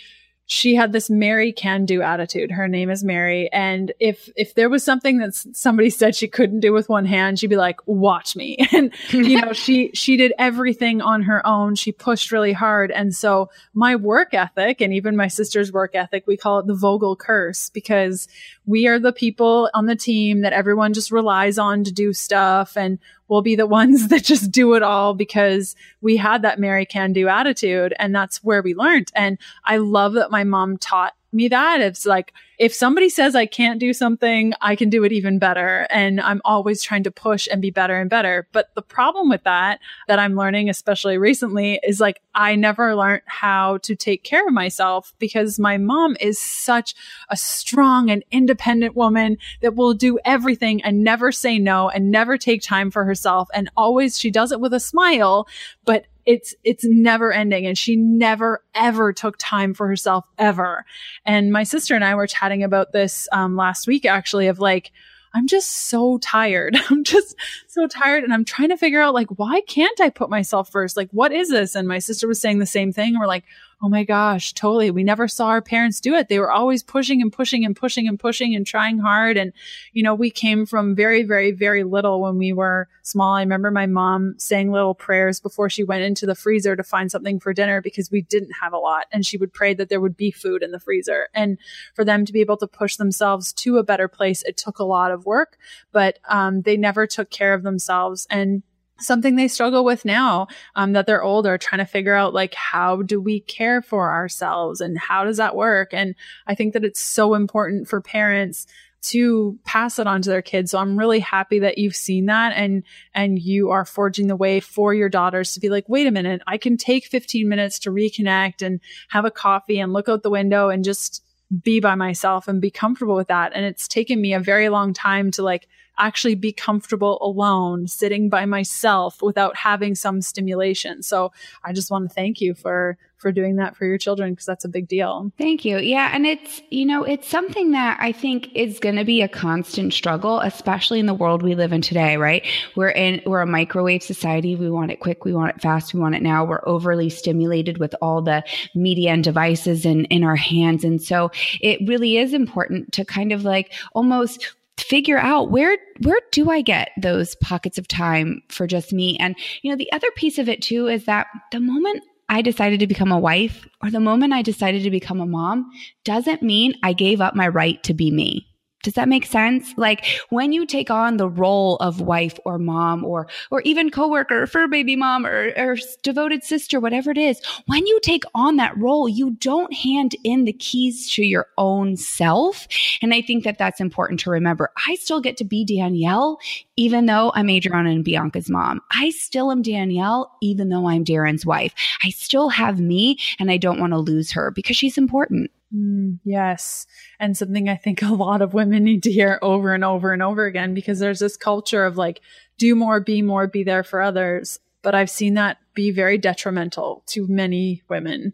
[0.51, 2.51] she had this Mary can do attitude.
[2.51, 3.49] Her name is Mary.
[3.53, 7.39] And if, if there was something that somebody said she couldn't do with one hand,
[7.39, 8.57] she'd be like, watch me.
[8.73, 11.75] And, you know, she, she did everything on her own.
[11.75, 12.89] She pushed really hard.
[12.89, 16.73] And so my work ethic and even my sister's work ethic, we call it the
[16.73, 18.27] Vogel curse because
[18.71, 22.77] we are the people on the team that everyone just relies on to do stuff.
[22.77, 26.85] And we'll be the ones that just do it all because we had that Mary
[26.85, 27.93] can do attitude.
[27.99, 29.11] And that's where we learned.
[29.13, 31.81] And I love that my mom taught me that.
[31.81, 35.87] It's like, if somebody says I can't do something, I can do it even better.
[35.89, 38.47] And I'm always trying to push and be better and better.
[38.51, 43.23] But the problem with that, that I'm learning, especially recently, is like I never learned
[43.25, 46.93] how to take care of myself because my mom is such
[47.29, 52.37] a strong and independent woman that will do everything and never say no and never
[52.37, 53.49] take time for herself.
[53.55, 55.47] And always she does it with a smile,
[55.83, 57.65] but it's it's never ending.
[57.65, 60.85] And she never ever took time for herself ever.
[61.25, 64.91] And my sister and i were chatting about this um, last week actually of like
[65.33, 66.77] i'm just so tired.
[66.89, 67.35] I'm just
[67.67, 68.23] so tired.
[68.23, 70.97] And i'm trying to figure out like why can't i put myself first?
[70.97, 71.75] Like what is this?
[71.75, 73.17] And my sister was saying the same thing.
[73.17, 73.45] We're like
[73.83, 74.91] oh my gosh, totally.
[74.91, 76.27] We never saw our parents do it.
[76.27, 79.37] They were always pushing and pushing and pushing and pushing and trying hard.
[79.37, 79.53] And,
[79.91, 83.35] you know, we came from very, very, very little when we were small.
[83.35, 87.09] I remember my mom saying little prayers before she went into the freezer to find
[87.09, 89.07] something for dinner because we didn't have a lot.
[89.11, 91.29] And she would pray that there would be food in the freezer.
[91.33, 91.57] And
[91.95, 94.83] for them to be able to push themselves to a better place, it took a
[94.83, 95.57] lot of work,
[95.91, 98.27] but um, they never took care of themselves.
[98.29, 98.61] And
[99.01, 103.01] something they struggle with now um, that they're older trying to figure out like how
[103.01, 105.93] do we care for ourselves and how does that work?
[105.93, 106.15] And
[106.47, 108.67] i think that it's so important for parents
[109.03, 110.71] to pass it on to their kids.
[110.71, 112.83] So i'm really happy that you've seen that and
[113.13, 116.41] and you are forging the way for your daughters to be like wait a minute
[116.45, 120.29] i can take 15 minutes to reconnect and have a coffee and look out the
[120.29, 121.23] window and just
[121.63, 123.51] be by myself and be comfortable with that.
[123.53, 128.29] And it's taken me a very long time to like actually be comfortable alone, sitting
[128.29, 131.03] by myself without having some stimulation.
[131.03, 131.31] So
[131.63, 134.65] I just want to thank you for for doing that for your children because that's
[134.65, 135.31] a big deal.
[135.37, 135.77] Thank you.
[135.77, 139.27] Yeah, and it's, you know, it's something that I think is going to be a
[139.27, 142.43] constant struggle, especially in the world we live in today, right?
[142.75, 144.55] We're in we're a microwave society.
[144.55, 146.43] We want it quick, we want it fast, we want it now.
[146.43, 150.83] We're overly stimulated with all the media and devices in in our hands.
[150.83, 151.29] And so
[151.61, 156.61] it really is important to kind of like almost figure out where where do I
[156.61, 159.17] get those pockets of time for just me?
[159.19, 162.79] And you know, the other piece of it too is that the moment I decided
[162.79, 165.69] to become a wife or the moment I decided to become a mom
[166.05, 168.47] doesn't mean I gave up my right to be me.
[168.83, 169.73] Does that make sense?
[169.77, 174.47] Like when you take on the role of wife or mom or or even coworker,
[174.47, 178.77] fur baby mom or, or devoted sister, whatever it is, when you take on that
[178.77, 182.67] role, you don't hand in the keys to your own self.
[183.01, 184.71] And I think that that's important to remember.
[184.87, 186.39] I still get to be Danielle,
[186.77, 188.81] even though I'm Adriana and Bianca's mom.
[188.91, 191.73] I still am Danielle, even though I'm Darren's wife.
[192.03, 195.51] I still have me, and I don't want to lose her because she's important.
[195.75, 196.85] Mm, yes.
[197.19, 200.21] And something I think a lot of women need to hear over and over and
[200.21, 202.21] over again because there's this culture of like,
[202.57, 204.59] do more, be more, be there for others.
[204.81, 208.33] But I've seen that be very detrimental to many women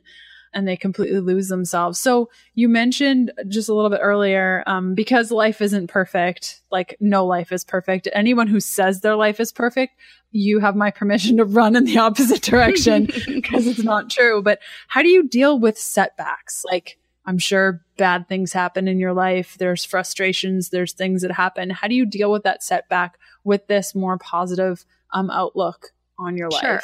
[0.53, 1.99] and they completely lose themselves.
[1.99, 7.25] So you mentioned just a little bit earlier, um, because life isn't perfect, like no
[7.25, 8.07] life is perfect.
[8.13, 9.93] Anyone who says their life is perfect,
[10.31, 14.41] you have my permission to run in the opposite direction because it's not true.
[14.41, 16.63] But how do you deal with setbacks?
[16.65, 19.57] Like, I'm sure bad things happen in your life.
[19.59, 21.69] There's frustrations, there's things that happen.
[21.69, 26.49] How do you deal with that setback with this more positive um, outlook on your
[26.49, 26.61] life?
[26.61, 26.81] sure.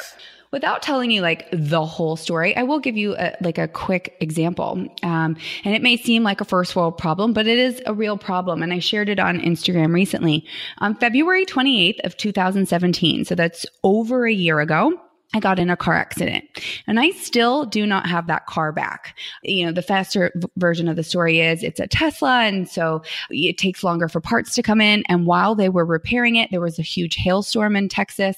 [0.52, 4.16] Without telling you like the whole story, I will give you a, like a quick
[4.20, 4.86] example.
[5.02, 8.16] Um, and it may seem like a first world problem, but it is a real
[8.16, 8.62] problem.
[8.62, 10.46] And I shared it on Instagram recently.
[10.78, 14.92] On February 28th of 2017, so that's over a year ago,
[15.34, 16.44] I got in a car accident
[16.86, 19.18] and I still do not have that car back.
[19.42, 22.42] You know, the faster version of the story is it's a Tesla.
[22.42, 25.02] And so it takes longer for parts to come in.
[25.08, 28.36] And while they were repairing it, there was a huge hailstorm in Texas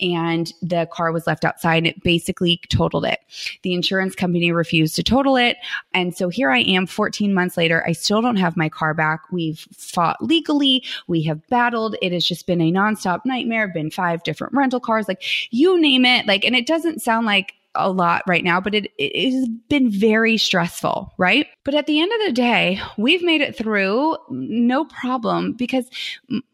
[0.00, 3.18] and the car was left outside and it basically totaled it.
[3.62, 5.56] The insurance company refused to total it.
[5.94, 7.84] And so here I am 14 months later.
[7.88, 9.20] I still don't have my car back.
[9.32, 10.84] We've fought legally.
[11.08, 11.96] We have battled.
[12.00, 16.04] It has just been a nonstop nightmare, been five different rental cars, like you name
[16.04, 16.26] it.
[16.26, 19.48] Like, like, and it doesn't sound like a lot right now, but it, it has
[19.68, 21.46] been very stressful, right?
[21.64, 25.86] But at the end of the day, we've made it through no problem because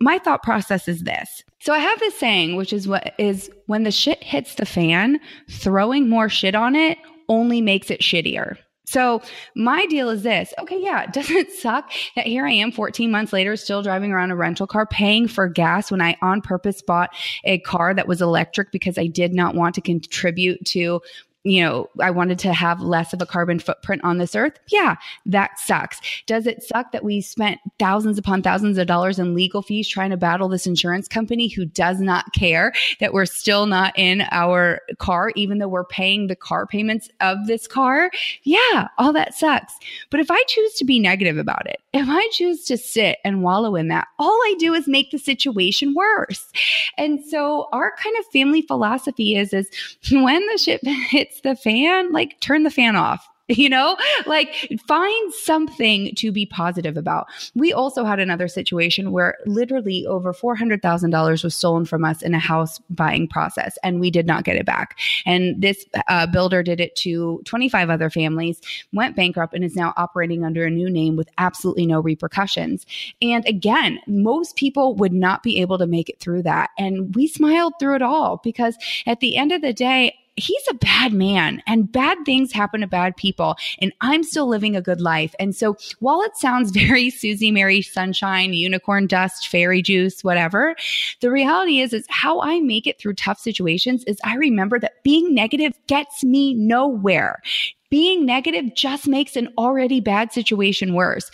[0.01, 1.43] my thought process is this.
[1.61, 5.21] So I have this saying, which is what is when the shit hits the fan,
[5.51, 8.57] throwing more shit on it only makes it shittier.
[8.93, 9.23] So
[9.55, 10.53] my deal is this.
[10.59, 14.33] Okay, yeah, doesn't it suck that here I am 14 months later still driving around
[14.33, 17.09] a rental car paying for gas when I on purpose bought
[17.45, 21.01] a car that was electric because I did not want to contribute to
[21.45, 24.59] you know, I wanted to have less of a carbon footprint on this earth.
[24.69, 26.01] Yeah, that sucks.
[26.27, 30.11] Does it suck that we spent thousands upon thousands of dollars in legal fees trying
[30.11, 34.81] to battle this insurance company who does not care that we're still not in our
[34.99, 38.11] car, even though we're paying the car payments of this car?
[38.45, 39.75] Yeah, all that sucks.
[40.11, 43.43] But if I choose to be negative about it, if I choose to sit and
[43.43, 46.53] wallow in that, all I do is make the situation worse.
[46.97, 49.69] And so our kind of family philosophy is, is
[50.13, 53.97] when the ship hits the fan, like turn the fan off you know?
[54.27, 57.27] Like find something to be positive about.
[57.55, 62.39] We also had another situation where literally over $400000 was stolen from us in a
[62.39, 64.99] house buying process and we did not get it back.
[65.27, 68.61] And this uh, builder did it to 25 other families
[68.93, 72.87] went bankrupt and is now operating under a new name with absolutely no repercussions.
[73.21, 76.71] And again most people would not be able to make it through that.
[76.79, 80.75] And we smiled through it all because at the end of the day he's a
[80.75, 85.01] bad man and bad things happen to bad people and i'm still living a good
[85.01, 85.35] life.
[85.39, 90.75] And so while it sounds very susie mary sunshine unicorn dust fairy juice whatever
[91.21, 95.03] the reality is is how i make it through tough situations is i remember that
[95.03, 97.43] being negative gets me nowhere.
[97.91, 101.31] Being negative just makes an already bad situation worse.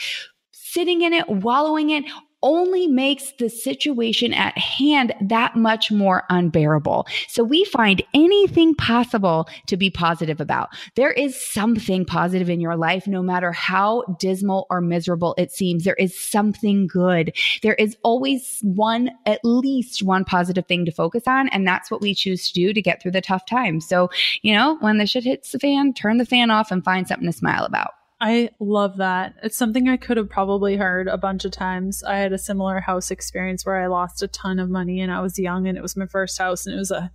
[0.51, 2.05] Sitting in it, wallowing it,
[2.43, 7.07] only makes the situation at hand that much more unbearable.
[7.29, 10.71] So we find anything possible to be positive about.
[10.95, 15.85] There is something positive in your life, no matter how dismal or miserable it seems.
[15.85, 17.35] There is something good.
[17.63, 21.49] There is always one, at least one positive thing to focus on.
[21.49, 23.89] And that's what we choose to do to get through the tough times.
[23.89, 24.11] So,
[24.43, 27.27] you know, when the shit hits the fan, turn the fan off and find something
[27.27, 27.98] to smile about.
[28.21, 29.35] I love that.
[29.43, 32.03] It's something I could have probably heard a bunch of times.
[32.03, 35.21] I had a similar house experience where I lost a ton of money and I
[35.21, 37.13] was young and it was my first house and it was a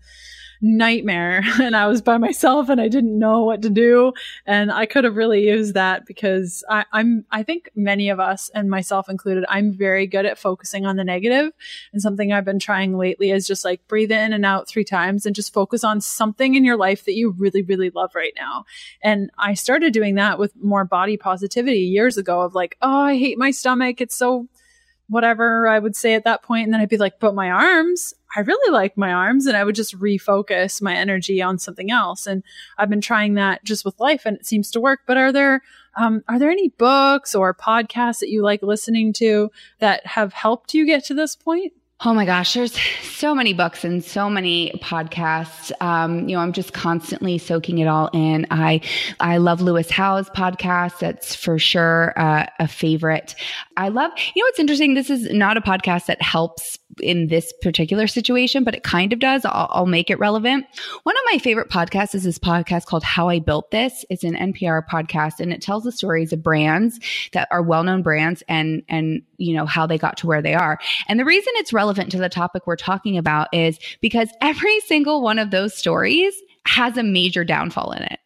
[0.63, 4.13] nightmare and I was by myself and I didn't know what to do.
[4.45, 8.49] And I could have really used that because I, am I think many of us
[8.55, 11.51] and myself included, I'm very good at focusing on the negative.
[11.91, 15.25] And something I've been trying lately is just like breathe in and out three times
[15.25, 18.63] and just focus on something in your life that you really, really love right now.
[19.01, 23.17] And I started doing that with more body positivity years ago of like, oh, I
[23.17, 23.99] hate my stomach.
[23.99, 24.47] It's so
[25.09, 26.65] whatever I would say at that point.
[26.65, 29.45] And then I'd be like, but my arms, I really like my arms.
[29.45, 32.25] And I would just refocus my energy on something else.
[32.25, 32.43] And
[32.77, 35.01] I've been trying that just with life and it seems to work.
[35.05, 35.61] But are there,
[35.97, 40.73] um, are there any books or podcasts that you like listening to that have helped
[40.73, 41.73] you get to this point?
[42.05, 45.71] Oh my gosh, there's so many books and so many podcasts.
[45.79, 48.45] Um, you know, I'm just constantly soaking it all in.
[48.51, 48.81] I
[49.21, 50.99] I love Lewis Howes podcast.
[50.99, 53.35] That's for sure uh, a favorite.
[53.77, 54.11] I love.
[54.35, 54.95] You know, what's interesting.
[54.95, 59.19] This is not a podcast that helps in this particular situation, but it kind of
[59.19, 59.45] does.
[59.45, 60.65] I'll, I'll, make it relevant.
[61.03, 64.05] One of my favorite podcasts is this podcast called How I Built This.
[64.09, 66.99] It's an NPR podcast and it tells the stories of brands
[67.33, 70.79] that are well-known brands and and you know how they got to where they are.
[71.07, 75.21] And the reason it's relevant to the topic we're talking about is because every single
[75.21, 76.33] one of those stories
[76.65, 78.19] has a major downfall in it.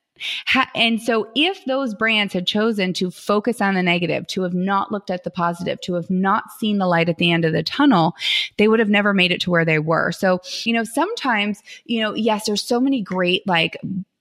[0.75, 4.91] And so, if those brands had chosen to focus on the negative, to have not
[4.91, 7.63] looked at the positive, to have not seen the light at the end of the
[7.63, 8.15] tunnel,
[8.57, 10.11] they would have never made it to where they were.
[10.11, 13.77] So, you know, sometimes, you know, yes, there's so many great like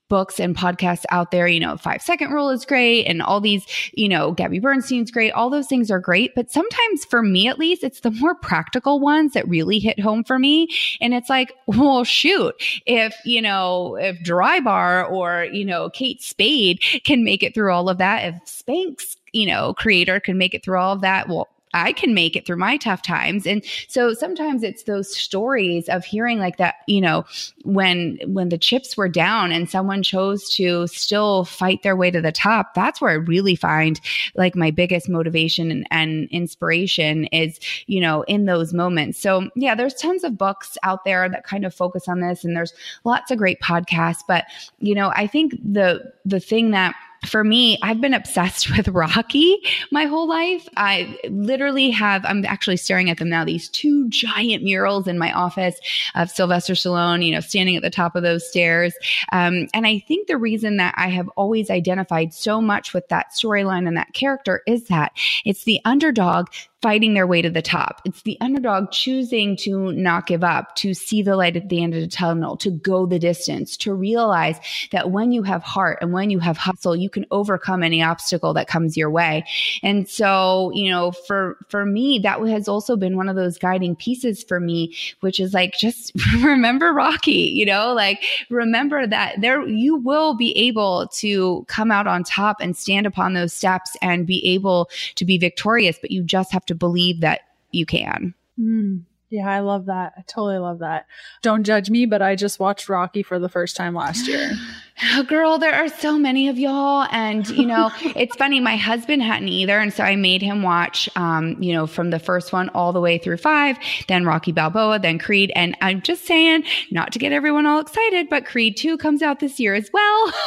[0.09, 1.49] books and podcasts out there.
[1.49, 5.33] You know, Five Second Rule is great, and all these, you know, Gabby Bernstein's great.
[5.33, 6.35] All those things are great.
[6.35, 10.25] But sometimes, for me at least, it's the more practical ones that really hit home
[10.25, 10.69] for me.
[11.01, 12.55] And it's like, well, shoot,
[12.87, 17.89] if, you know, if Drybar or, you know, Kate Spade can make it through all
[17.89, 21.49] of that, if Spanx, you know, creator can make it through all of that, well,
[21.77, 23.47] I can make it through my tough times.
[23.47, 27.27] And so sometimes it's those stories of hearing like that, you know,
[27.65, 32.23] when when the chips were down and someone chose to still fight their way to
[32.23, 34.01] the top, that's where I really find
[34.37, 39.19] like my biggest motivation and, and inspiration is, you know, in those moments.
[39.21, 42.57] So yeah, there's tons of books out there that kind of focus on this and
[42.57, 42.73] there's
[43.05, 44.23] lots of great podcasts.
[44.27, 44.47] But,
[44.79, 46.95] you know, I think the the thing that
[47.27, 49.59] for me, I've been obsessed with Rocky
[49.91, 50.69] my whole life.
[50.77, 55.33] I literally have, I'm actually staring at them now, these two giant murals in my
[55.33, 55.79] office
[56.15, 58.95] of Sylvester Stallone, you know, standing at the top of those stairs.
[59.33, 63.33] Um, and I think the reason that I have always identified so much with that
[63.33, 65.13] storyline and that character is that
[65.45, 66.49] it's the underdog
[66.83, 68.03] fighting their way to the top.
[68.05, 71.95] It's the underdog choosing to not give up, to see the light at the end
[71.95, 74.59] of the tunnel, to go the distance, to realize
[74.93, 78.53] that when you have heart and when you have hustle, you can overcome any obstacle
[78.55, 79.45] that comes your way.
[79.83, 83.97] And so, you know, for for me, that has also been one of those guiding
[83.97, 86.13] pieces for me, which is like just
[86.43, 92.07] remember Rocky, you know, like remember that there you will be able to come out
[92.07, 96.23] on top and stand upon those steps and be able to be victorious, but you
[96.23, 98.35] just have to believe that you can.
[98.59, 99.03] Mm.
[99.29, 100.13] Yeah, I love that.
[100.17, 101.07] I totally love that.
[101.43, 104.53] Don't judge me, but I just watched Rocky for the first time last year.
[105.03, 107.07] Oh, girl, there are so many of y'all.
[107.11, 109.79] And, you know, it's funny, my husband hadn't either.
[109.79, 113.01] And so I made him watch, um, you know, from the first one all the
[113.01, 113.79] way through five,
[114.09, 115.53] then Rocky Balboa, then Creed.
[115.55, 119.41] And I'm just saying, not to get everyone all excited, but Creed 2 comes out
[119.41, 120.33] this year as well.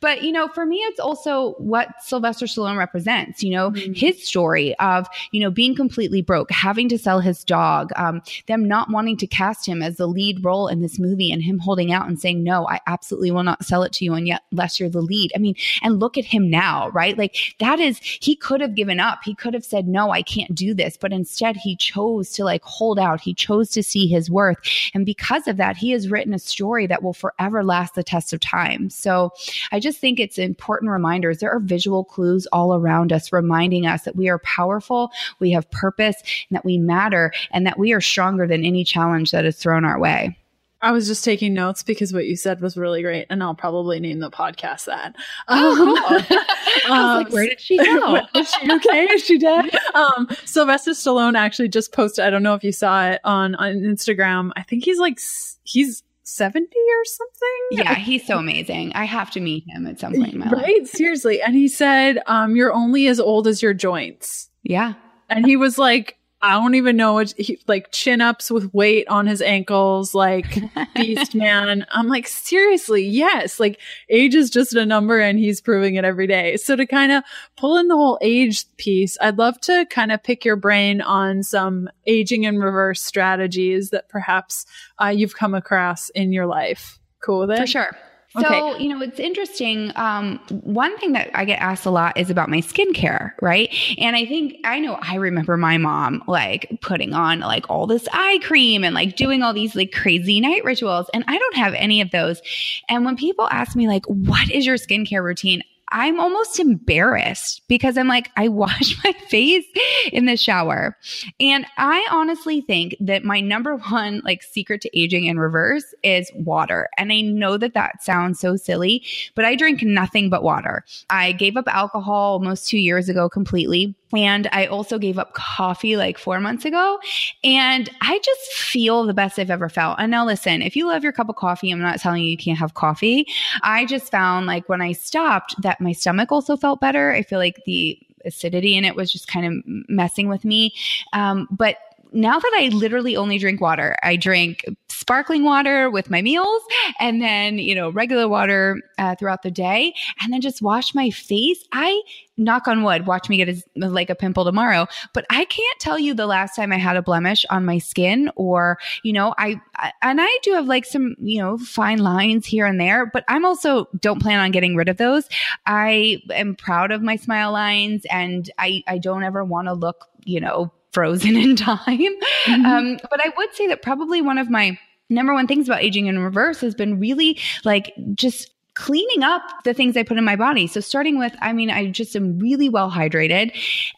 [0.00, 3.42] but you know, for me, it's also what Sylvester Stallone represents.
[3.42, 3.92] You know, mm-hmm.
[3.92, 8.66] his story of you know being completely broke, having to sell his dog, um, them
[8.66, 11.92] not wanting to cast him as the lead role in this movie, and him holding
[11.92, 14.78] out and saying, "No, I absolutely will not sell it to you, and yet unless
[14.78, 17.16] you're the lead." I mean, and look at him now, right?
[17.16, 19.20] Like that is he could have given up.
[19.24, 22.62] He could have said, "No, I can't do this," but instead he chose to like
[22.62, 23.20] hold out.
[23.20, 24.58] He chose to see his worth,
[24.94, 28.32] and because of that, he has written a story that will forever last the test
[28.32, 28.90] of time.
[28.90, 29.30] So
[29.72, 31.38] I just think it's important reminders.
[31.38, 35.70] There are visual clues all around us reminding us that we are powerful, we have
[35.70, 36.16] purpose,
[36.48, 39.84] and that we matter, and that we are stronger than any challenge that is thrown
[39.84, 40.36] our way.
[40.84, 43.98] I was just taking notes because what you said was really great, and I'll probably
[44.00, 45.16] name the podcast that.
[45.48, 46.16] Oh, cool.
[46.16, 46.40] um,
[46.90, 48.20] I was like, where did she go?
[48.34, 49.04] is she okay?
[49.04, 49.70] Is she dead?
[49.94, 52.24] Um, Sylvester Stallone actually just posted.
[52.24, 54.50] I don't know if you saw it on on Instagram.
[54.56, 55.18] I think he's like
[55.62, 57.48] he's 70 or something.
[57.70, 58.92] Yeah, he's so amazing.
[58.94, 60.80] I have to meet him at some point in my right?
[60.80, 60.88] life.
[60.88, 61.40] Seriously.
[61.40, 64.50] And he said, um, you're only as old as your joints.
[64.62, 64.94] Yeah.
[65.28, 69.08] And he was like, I don't even know what he, like chin ups with weight
[69.08, 70.58] on his ankles, like
[70.94, 71.86] beast man.
[71.90, 73.58] I'm like, seriously, yes.
[73.58, 73.80] Like
[74.10, 76.58] age is just a number and he's proving it every day.
[76.58, 77.24] So to kind of
[77.56, 81.42] pull in the whole age piece, I'd love to kind of pick your brain on
[81.42, 84.66] some aging in reverse strategies that perhaps
[85.02, 86.98] uh, you've come across in your life.
[87.20, 87.58] Cool with it?
[87.58, 87.96] For sure.
[88.40, 88.82] So, okay.
[88.82, 89.92] you know, it's interesting.
[89.94, 93.72] Um, one thing that I get asked a lot is about my skincare, right?
[93.96, 98.08] And I think I know I remember my mom like putting on like all this
[98.12, 101.08] eye cream and like doing all these like crazy night rituals.
[101.14, 102.42] And I don't have any of those.
[102.88, 105.62] And when people ask me, like, what is your skincare routine?
[105.94, 109.64] I'm almost embarrassed because I'm like, I wash my face
[110.12, 110.96] in the shower.
[111.40, 116.30] And I honestly think that my number one like secret to aging in reverse is
[116.34, 116.88] water.
[116.98, 120.84] And I know that that sounds so silly, but I drink nothing but water.
[121.10, 123.94] I gave up alcohol almost two years ago completely.
[124.14, 126.98] And I also gave up coffee like four months ago.
[127.42, 129.98] And I just feel the best I've ever felt.
[129.98, 132.36] And now, listen, if you love your cup of coffee, I'm not telling you you
[132.36, 133.26] can't have coffee.
[133.62, 137.12] I just found like when I stopped that my stomach also felt better.
[137.12, 139.52] I feel like the acidity in it was just kind of
[139.88, 140.72] messing with me.
[141.12, 141.76] Um, but
[142.12, 146.62] now that I literally only drink water, I drink sparkling water with my meals
[147.00, 151.10] and then, you know, regular water uh, throughout the day and then just wash my
[151.10, 151.62] face.
[151.72, 152.00] I
[152.36, 155.98] knock on wood, watch me get a, like a pimple tomorrow, but I can't tell
[155.98, 159.60] you the last time I had a blemish on my skin or, you know, I,
[159.76, 163.24] I and I do have like some, you know, fine lines here and there, but
[163.28, 165.28] I'm also don't plan on getting rid of those.
[165.66, 170.06] I am proud of my smile lines and I I don't ever want to look,
[170.24, 171.78] you know, frozen in time.
[171.86, 172.66] Mm-hmm.
[172.66, 174.78] Um, but I would say that probably one of my
[175.10, 179.72] number one things about aging in reverse has been really like just cleaning up the
[179.72, 180.66] things I put in my body.
[180.66, 183.56] So starting with, I mean, I just am really well hydrated.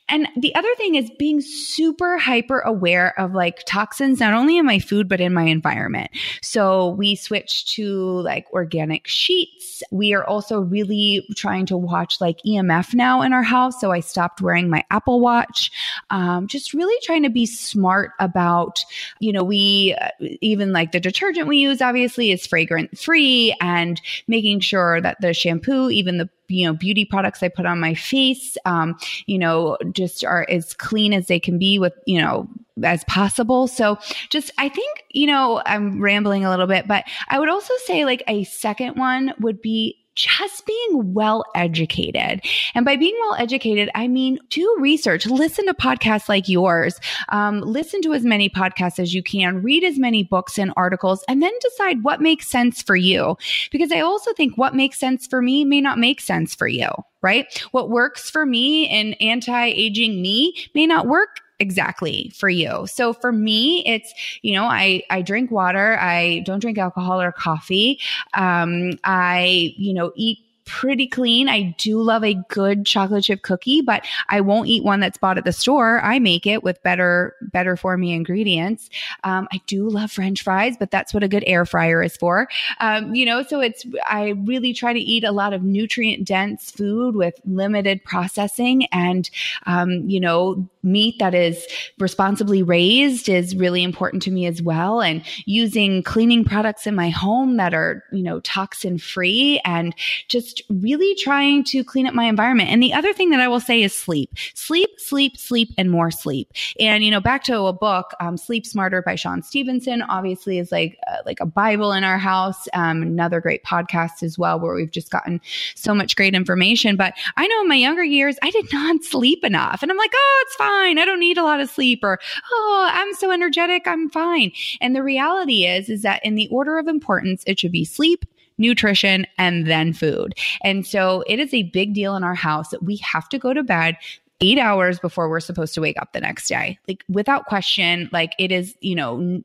[0.08, 4.66] And the other thing is being super hyper aware of like toxins, not only in
[4.66, 6.10] my food, but in my environment.
[6.42, 9.82] So we switched to like organic sheets.
[9.90, 13.80] We are also really trying to watch like EMF now in our house.
[13.80, 15.72] So I stopped wearing my Apple Watch.
[16.10, 18.84] Um, just really trying to be smart about,
[19.20, 20.08] you know, we uh,
[20.40, 25.32] even like the detergent we use obviously is fragrant free and making sure that the
[25.32, 28.96] shampoo, even the you know beauty products I put on my face, um,
[29.26, 32.48] you know, just are as clean as they can be with you know
[32.82, 33.66] as possible.
[33.66, 33.98] So
[34.28, 38.04] just I think you know I'm rambling a little bit, but I would also say
[38.04, 42.44] like a second one would be just being well educated.
[42.74, 46.98] And by being well educated, I mean do research, listen to podcasts like yours,
[47.28, 51.22] um, listen to as many podcasts as you can, read as many books and articles,
[51.28, 53.36] and then decide what makes sense for you.
[53.70, 56.88] Because I also think what makes sense for me may not make sense for you,
[57.22, 57.46] right?
[57.70, 62.86] What works for me and anti aging me may not work exactly for you.
[62.86, 65.98] So for me, it's, you know, I, I drink water.
[65.98, 67.98] I don't drink alcohol or coffee.
[68.34, 71.48] Um, I, you know, eat pretty clean.
[71.48, 75.38] I do love a good chocolate chip cookie, but I won't eat one that's bought
[75.38, 76.00] at the store.
[76.02, 78.90] I make it with better, better for me ingredients.
[79.24, 82.48] Um, I do love French fries, but that's what a good air fryer is for.
[82.80, 86.70] Um, you know, so it's, I really try to eat a lot of nutrient dense
[86.70, 89.30] food with limited processing and,
[89.66, 91.66] um, you know, meat that is
[91.98, 95.00] responsibly raised is really important to me as well.
[95.00, 99.94] And using cleaning products in my home that are, you know, toxin free and
[100.28, 102.70] just really trying to clean up my environment.
[102.70, 106.10] And the other thing that I will say is sleep, sleep, sleep, sleep, and more
[106.10, 106.52] sleep.
[106.80, 110.72] And, you know, back to a book, um, Sleep Smarter by Shawn Stevenson, obviously is
[110.72, 112.68] like, uh, like a Bible in our house.
[112.74, 115.40] Um, another great podcast as well, where we've just gotten
[115.74, 116.96] so much great information.
[116.96, 119.82] But I know in my younger years, I did not sleep enough.
[119.82, 120.98] And I'm like, oh, it's fine.
[120.98, 122.18] I don't need a lot of sleep or,
[122.50, 123.86] oh, I'm so energetic.
[123.86, 124.52] I'm fine.
[124.80, 128.24] And the reality is, is that in the order of importance, it should be sleep,
[128.58, 130.34] nutrition, and then food.
[130.62, 133.52] And so it is a big deal in our house that we have to go
[133.52, 133.96] to bed
[134.40, 136.78] eight hours before we're supposed to wake up the next day.
[136.88, 139.42] Like without question, like it is, you know,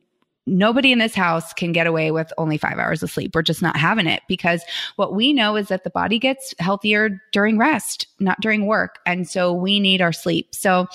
[0.48, 3.36] nobody in this house can get away with only five hours of sleep.
[3.36, 4.64] We're just not having it because
[4.96, 9.00] what we know is that the body gets healthier during rest, not during work.
[9.06, 10.54] And so we need our sleep.
[10.54, 10.88] So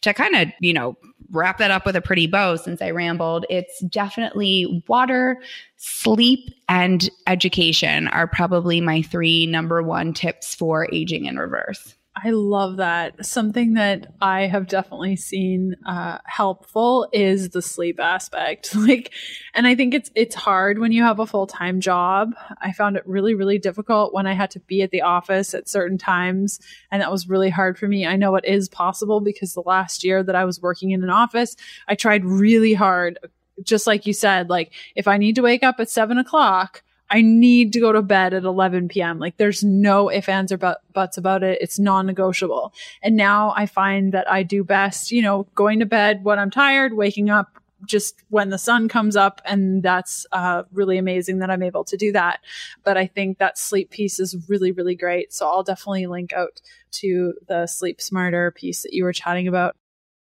[0.00, 0.96] to kind of, you know,
[1.30, 5.40] wrap that up with a pretty bow since I rambled, it's definitely water,
[5.76, 11.94] sleep, and education are probably my three number one tips for aging in reverse.
[12.16, 13.26] I love that.
[13.26, 18.74] Something that I have definitely seen uh, helpful is the sleep aspect.
[18.84, 19.14] Like,
[19.54, 22.34] and I think it's it's hard when you have a full time job.
[22.60, 25.68] I found it really really difficult when I had to be at the office at
[25.70, 26.60] certain times,
[26.90, 28.04] and that was really hard for me.
[28.06, 31.08] I know it is possible because the last year that I was working in an
[31.08, 31.56] office,
[31.88, 33.18] I tried really hard.
[33.62, 37.20] Just like you said, like if I need to wake up at seven o'clock, I
[37.20, 39.18] need to go to bed at 11 p.m.
[39.18, 41.58] Like there's no ifs, ands, or but- buts about it.
[41.60, 42.72] It's non negotiable.
[43.02, 46.50] And now I find that I do best, you know, going to bed when I'm
[46.50, 49.42] tired, waking up just when the sun comes up.
[49.44, 52.40] And that's uh, really amazing that I'm able to do that.
[52.82, 55.32] But I think that sleep piece is really, really great.
[55.32, 56.60] So I'll definitely link out
[56.92, 59.76] to the Sleep Smarter piece that you were chatting about.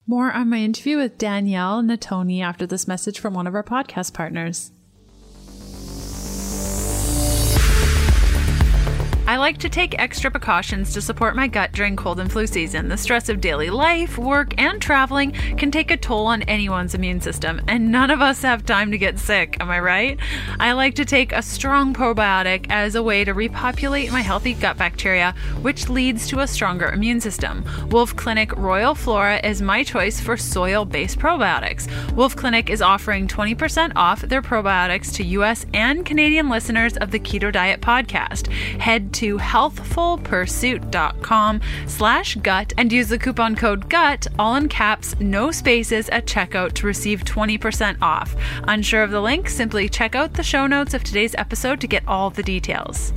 [0.07, 4.13] More on my interview with Danielle Natoni after this message from one of our podcast
[4.13, 4.71] partners.
[9.27, 12.89] I like to take extra precautions to support my gut during cold and flu season.
[12.89, 17.21] The stress of daily life, work, and traveling can take a toll on anyone's immune
[17.21, 20.19] system, and none of us have time to get sick, am I right?
[20.59, 24.77] I like to take a strong probiotic as a way to repopulate my healthy gut
[24.77, 27.65] bacteria, which leads to a stronger immune system.
[27.89, 31.89] Wolfe Clinic Royal Flora is my choice for soil based probiotics.
[32.11, 37.19] Wolfe Clinic is offering 20% off their probiotics to US and Canadian listeners of the
[37.19, 38.51] Keto Diet podcast.
[38.79, 45.51] Head to healthfulpursuit.com slash gut and use the coupon code GUT, all in caps, no
[45.51, 48.35] spaces at checkout to receive 20% off.
[48.67, 49.47] Unsure of the link?
[49.49, 53.13] Simply check out the show notes of today's episode to get all the details.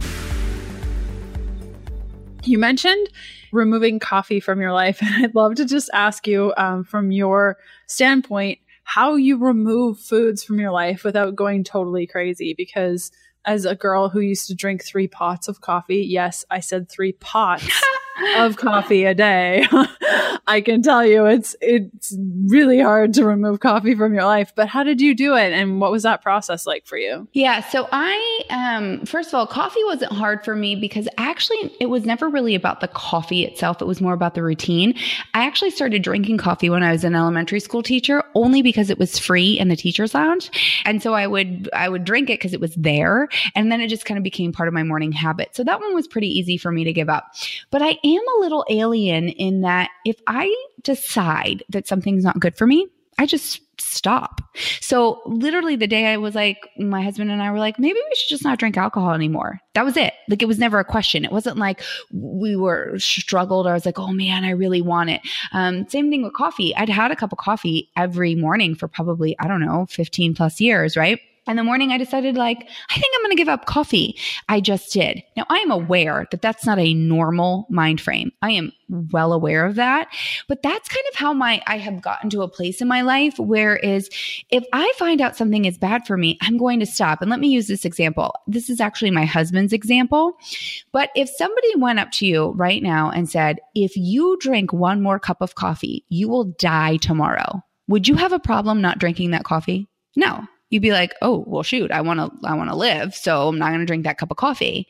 [2.45, 3.09] You mentioned
[3.53, 7.57] removing coffee from your life, and I'd love to just ask you um, from your
[7.87, 13.11] standpoint how you remove foods from your life without going totally crazy because–
[13.45, 17.13] as a girl who used to drink three pots of coffee, yes, I said three
[17.13, 17.69] pots
[18.37, 19.67] of coffee a day.
[20.49, 22.17] I can tell you it's it's
[22.47, 24.53] really hard to remove coffee from your life.
[24.57, 27.29] But how did you do it and what was that process like for you?
[27.35, 31.87] Yeah, so I um first of all, coffee wasn't hard for me because actually it
[31.87, 33.83] was never really about the coffee itself.
[33.83, 34.95] It was more about the routine.
[35.35, 38.99] I actually started drinking coffee when I was an elementary school teacher only because it
[38.99, 40.51] was free in the teachers lounge.
[40.87, 43.89] And so I would I would drink it because it was there and then it
[43.89, 45.55] just kind of became part of my morning habit.
[45.55, 47.35] So that one was pretty easy for me to give up.
[47.71, 52.57] But I am a little alien in that if I decide that something's not good
[52.57, 52.87] for me,
[53.19, 54.41] I just stop.
[54.81, 58.15] So literally the day I was like, my husband and I were like, maybe we
[58.15, 59.61] should just not drink alcohol anymore.
[59.75, 60.15] That was it.
[60.29, 61.25] Like it was never a question.
[61.25, 63.67] It wasn't like we were struggled.
[63.67, 65.21] I was like, oh man, I really want it.
[65.53, 66.75] Um, same thing with coffee.
[66.77, 70.61] I'd had a cup of coffee every morning for probably, I don't know, 15 plus
[70.61, 71.21] years, right?
[71.49, 74.17] In the morning, I decided, like, I think I'm going to give up coffee.
[74.49, 75.23] I just did.
[75.37, 78.33] Now, I am aware that that's not a normal mind frame.
[78.43, 78.73] I am
[79.13, 80.09] well aware of that.
[80.49, 83.39] But that's kind of how my, I have gotten to a place in my life
[83.39, 84.09] where is
[84.51, 87.21] if I find out something is bad for me, I'm going to stop.
[87.21, 88.35] And let me use this example.
[88.47, 90.37] This is actually my husband's example.
[90.93, 95.03] But if somebody went up to you right now and said, if you drink one
[95.03, 97.63] more cup of coffee, you will die tomorrow.
[97.89, 99.89] Would you have a problem not drinking that coffee?
[100.17, 103.49] No, you'd be like, "Oh, well shoot, I want to I want to live, so
[103.49, 104.87] I'm not going to drink that cup of coffee."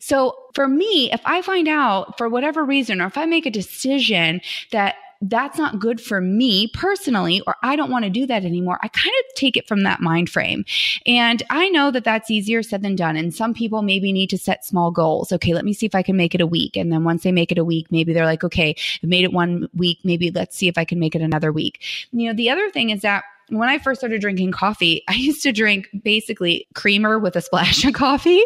[0.00, 3.50] So, for me, if I find out for whatever reason or if I make a
[3.50, 4.40] decision
[4.72, 8.78] that that's not good for me personally or i don't want to do that anymore
[8.82, 10.64] i kind of take it from that mind frame.
[11.06, 14.38] And i know that that's easier said than done and some people maybe need to
[14.38, 15.32] set small goals.
[15.32, 17.32] Okay let me see if i can make it a week and then once they
[17.32, 20.56] make it a week maybe they're like okay i made it one week maybe let's
[20.56, 21.82] see if i can make it another week.
[22.12, 25.42] You know the other thing is that when I first started drinking coffee, I used
[25.42, 28.42] to drink basically creamer with a splash of coffee.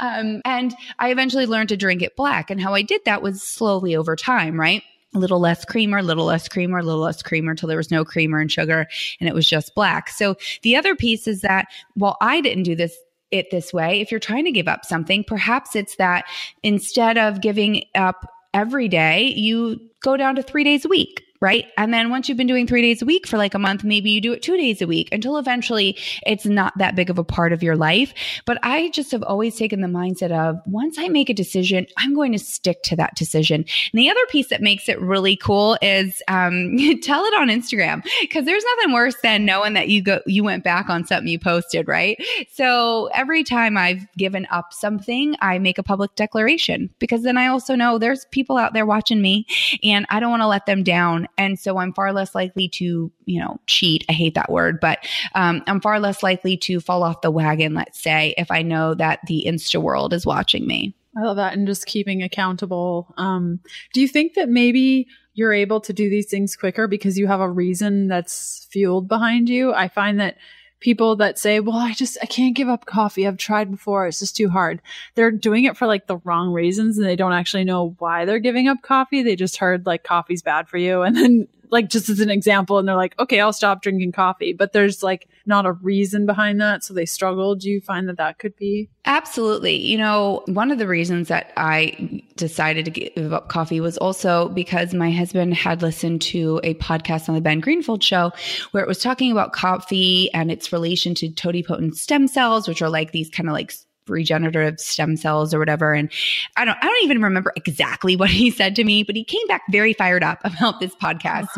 [0.00, 2.50] Um, and I eventually learned to drink it black.
[2.50, 4.82] And how I did that was slowly over time, right?
[5.14, 7.90] A little less creamer, a little less creamer, a little less creamer until there was
[7.90, 8.86] no creamer and sugar
[9.20, 10.10] and it was just black.
[10.10, 12.96] So the other piece is that while I didn't do this
[13.32, 16.26] it this way, if you're trying to give up something, perhaps it's that
[16.62, 21.66] instead of giving up every day, you go down to three days a week right?
[21.76, 24.10] And then once you've been doing three days a week for like a month, maybe
[24.10, 27.24] you do it two days a week until eventually it's not that big of a
[27.24, 28.14] part of your life.
[28.44, 32.14] But I just have always taken the mindset of once I make a decision, I'm
[32.14, 33.64] going to stick to that decision.
[33.92, 38.04] And the other piece that makes it really cool is um, tell it on Instagram
[38.20, 41.38] because there's nothing worse than knowing that you go you went back on something you
[41.38, 42.22] posted, right?
[42.52, 47.46] So every time I've given up something, I make a public declaration because then I
[47.46, 49.46] also know there's people out there watching me
[49.82, 53.12] and I don't want to let them down and so I'm far less likely to,
[53.24, 54.04] you know, cheat.
[54.08, 54.98] I hate that word, but
[55.34, 58.94] um, I'm far less likely to fall off the wagon, let's say, if I know
[58.94, 60.94] that the Insta world is watching me.
[61.16, 61.54] I love that.
[61.54, 63.14] And just keeping accountable.
[63.16, 63.60] Um,
[63.92, 67.40] do you think that maybe you're able to do these things quicker because you have
[67.40, 69.72] a reason that's fueled behind you?
[69.72, 70.36] I find that
[70.80, 73.26] people that say, well, I just, I can't give up coffee.
[73.26, 74.06] I've tried before.
[74.06, 74.80] It's just too hard.
[75.14, 78.38] They're doing it for like the wrong reasons and they don't actually know why they're
[78.38, 79.22] giving up coffee.
[79.22, 81.02] They just heard like coffee's bad for you.
[81.06, 84.52] And then like just as an example and they're like okay i'll stop drinking coffee
[84.52, 88.16] but there's like not a reason behind that so they struggle do you find that
[88.16, 88.88] that could be?
[89.04, 89.76] Absolutely.
[89.76, 94.48] You know one of the reasons that i decided to give up coffee was also
[94.50, 98.32] because my husband had listened to a podcast on the ben greenfield show
[98.72, 102.90] where it was talking about coffee and its relation to totipotent stem cells which are
[102.90, 103.72] like these kind of like
[104.08, 105.94] regenerative stem cells or whatever.
[105.94, 106.10] And
[106.56, 109.46] I don't, I don't even remember exactly what he said to me, but he came
[109.46, 111.48] back very fired up about this podcast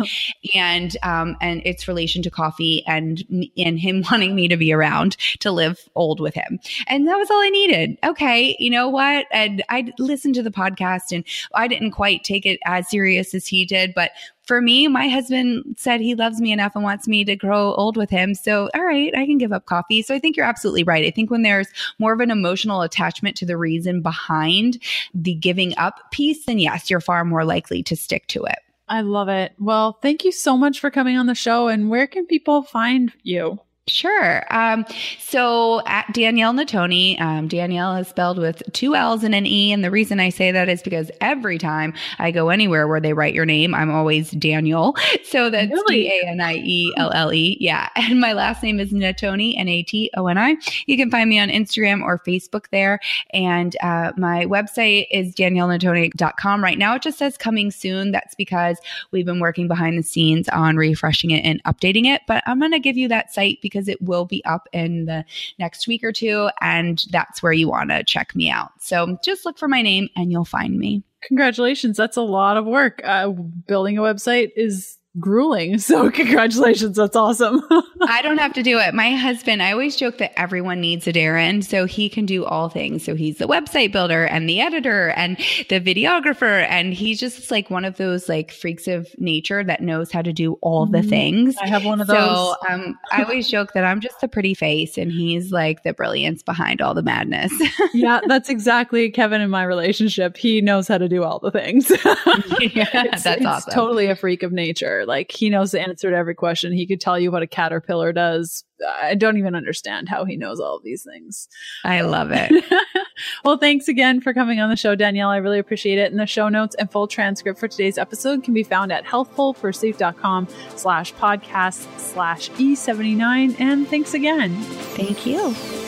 [0.54, 3.24] and, um, and its relation to coffee and,
[3.56, 6.58] and him wanting me to be around to live old with him.
[6.86, 7.98] And that was all I needed.
[8.04, 8.56] Okay.
[8.58, 9.26] You know what?
[9.32, 11.24] And I listened to the podcast and
[11.54, 14.12] I didn't quite take it as serious as he did, but
[14.48, 17.98] for me, my husband said he loves me enough and wants me to grow old
[17.98, 18.34] with him.
[18.34, 20.00] So, all right, I can give up coffee.
[20.00, 21.04] So, I think you're absolutely right.
[21.04, 21.68] I think when there's
[21.98, 24.82] more of an emotional attachment to the reason behind
[25.14, 28.58] the giving up piece, then yes, you're far more likely to stick to it.
[28.88, 29.52] I love it.
[29.58, 31.68] Well, thank you so much for coming on the show.
[31.68, 33.60] And where can people find you?
[33.88, 34.46] Sure.
[34.54, 34.84] Um,
[35.18, 39.72] so at Danielle Natoni, um, Danielle is spelled with two L's and an E.
[39.72, 43.12] And the reason I say that is because every time I go anywhere where they
[43.12, 44.96] write your name, I'm always Daniel.
[45.24, 46.04] So that's really?
[46.04, 47.56] D A N I E L L E.
[47.60, 47.88] Yeah.
[48.08, 50.56] And my last name is Natoni, N A T O N I.
[50.86, 52.98] You can find me on Instagram or Facebook there.
[53.34, 56.64] And uh, my website is daniellenatoni.com.
[56.64, 58.10] Right now it just says coming soon.
[58.10, 58.78] That's because
[59.10, 62.22] we've been working behind the scenes on refreshing it and updating it.
[62.26, 65.06] But I'm going to give you that site because because it will be up in
[65.06, 65.24] the
[65.58, 66.50] next week or two.
[66.60, 68.70] And that's where you want to check me out.
[68.80, 71.02] So just look for my name and you'll find me.
[71.22, 71.96] Congratulations.
[71.96, 73.00] That's a lot of work.
[73.04, 75.78] Uh, building a website is grueling.
[75.88, 76.96] So congratulations.
[76.96, 77.62] That's awesome.
[78.02, 78.92] I don't have to do it.
[78.92, 81.64] My husband, I always joke that everyone needs a Darren.
[81.64, 83.04] So he can do all things.
[83.04, 85.38] So he's the website builder and the editor and
[85.70, 86.66] the videographer.
[86.68, 90.32] And he's just like one of those like freaks of nature that knows how to
[90.32, 91.08] do all the mm-hmm.
[91.08, 91.56] things.
[91.56, 92.16] I have one of those.
[92.16, 95.94] So um, I always joke that I'm just the pretty face and he's like the
[95.94, 97.52] brilliance behind all the madness.
[97.94, 100.36] yeah, that's exactly Kevin in my relationship.
[100.36, 101.90] He knows how to do all the things.
[101.90, 103.72] yeah, it's, that's it's awesome.
[103.72, 106.72] totally a freak of nature Like he knows the answer to every question.
[106.72, 108.64] He could tell you what a caterpillar does.
[109.02, 111.48] I don't even understand how he knows all of these things.
[111.84, 112.64] I love it.
[113.44, 115.30] well, thanks again for coming on the show, Danielle.
[115.30, 116.12] I really appreciate it.
[116.12, 120.46] And the show notes and full transcript for today's episode can be found at healthfulpursuit.com
[120.76, 123.58] slash podcast slash E79.
[123.58, 124.54] And thanks again.
[124.94, 125.87] Thank you.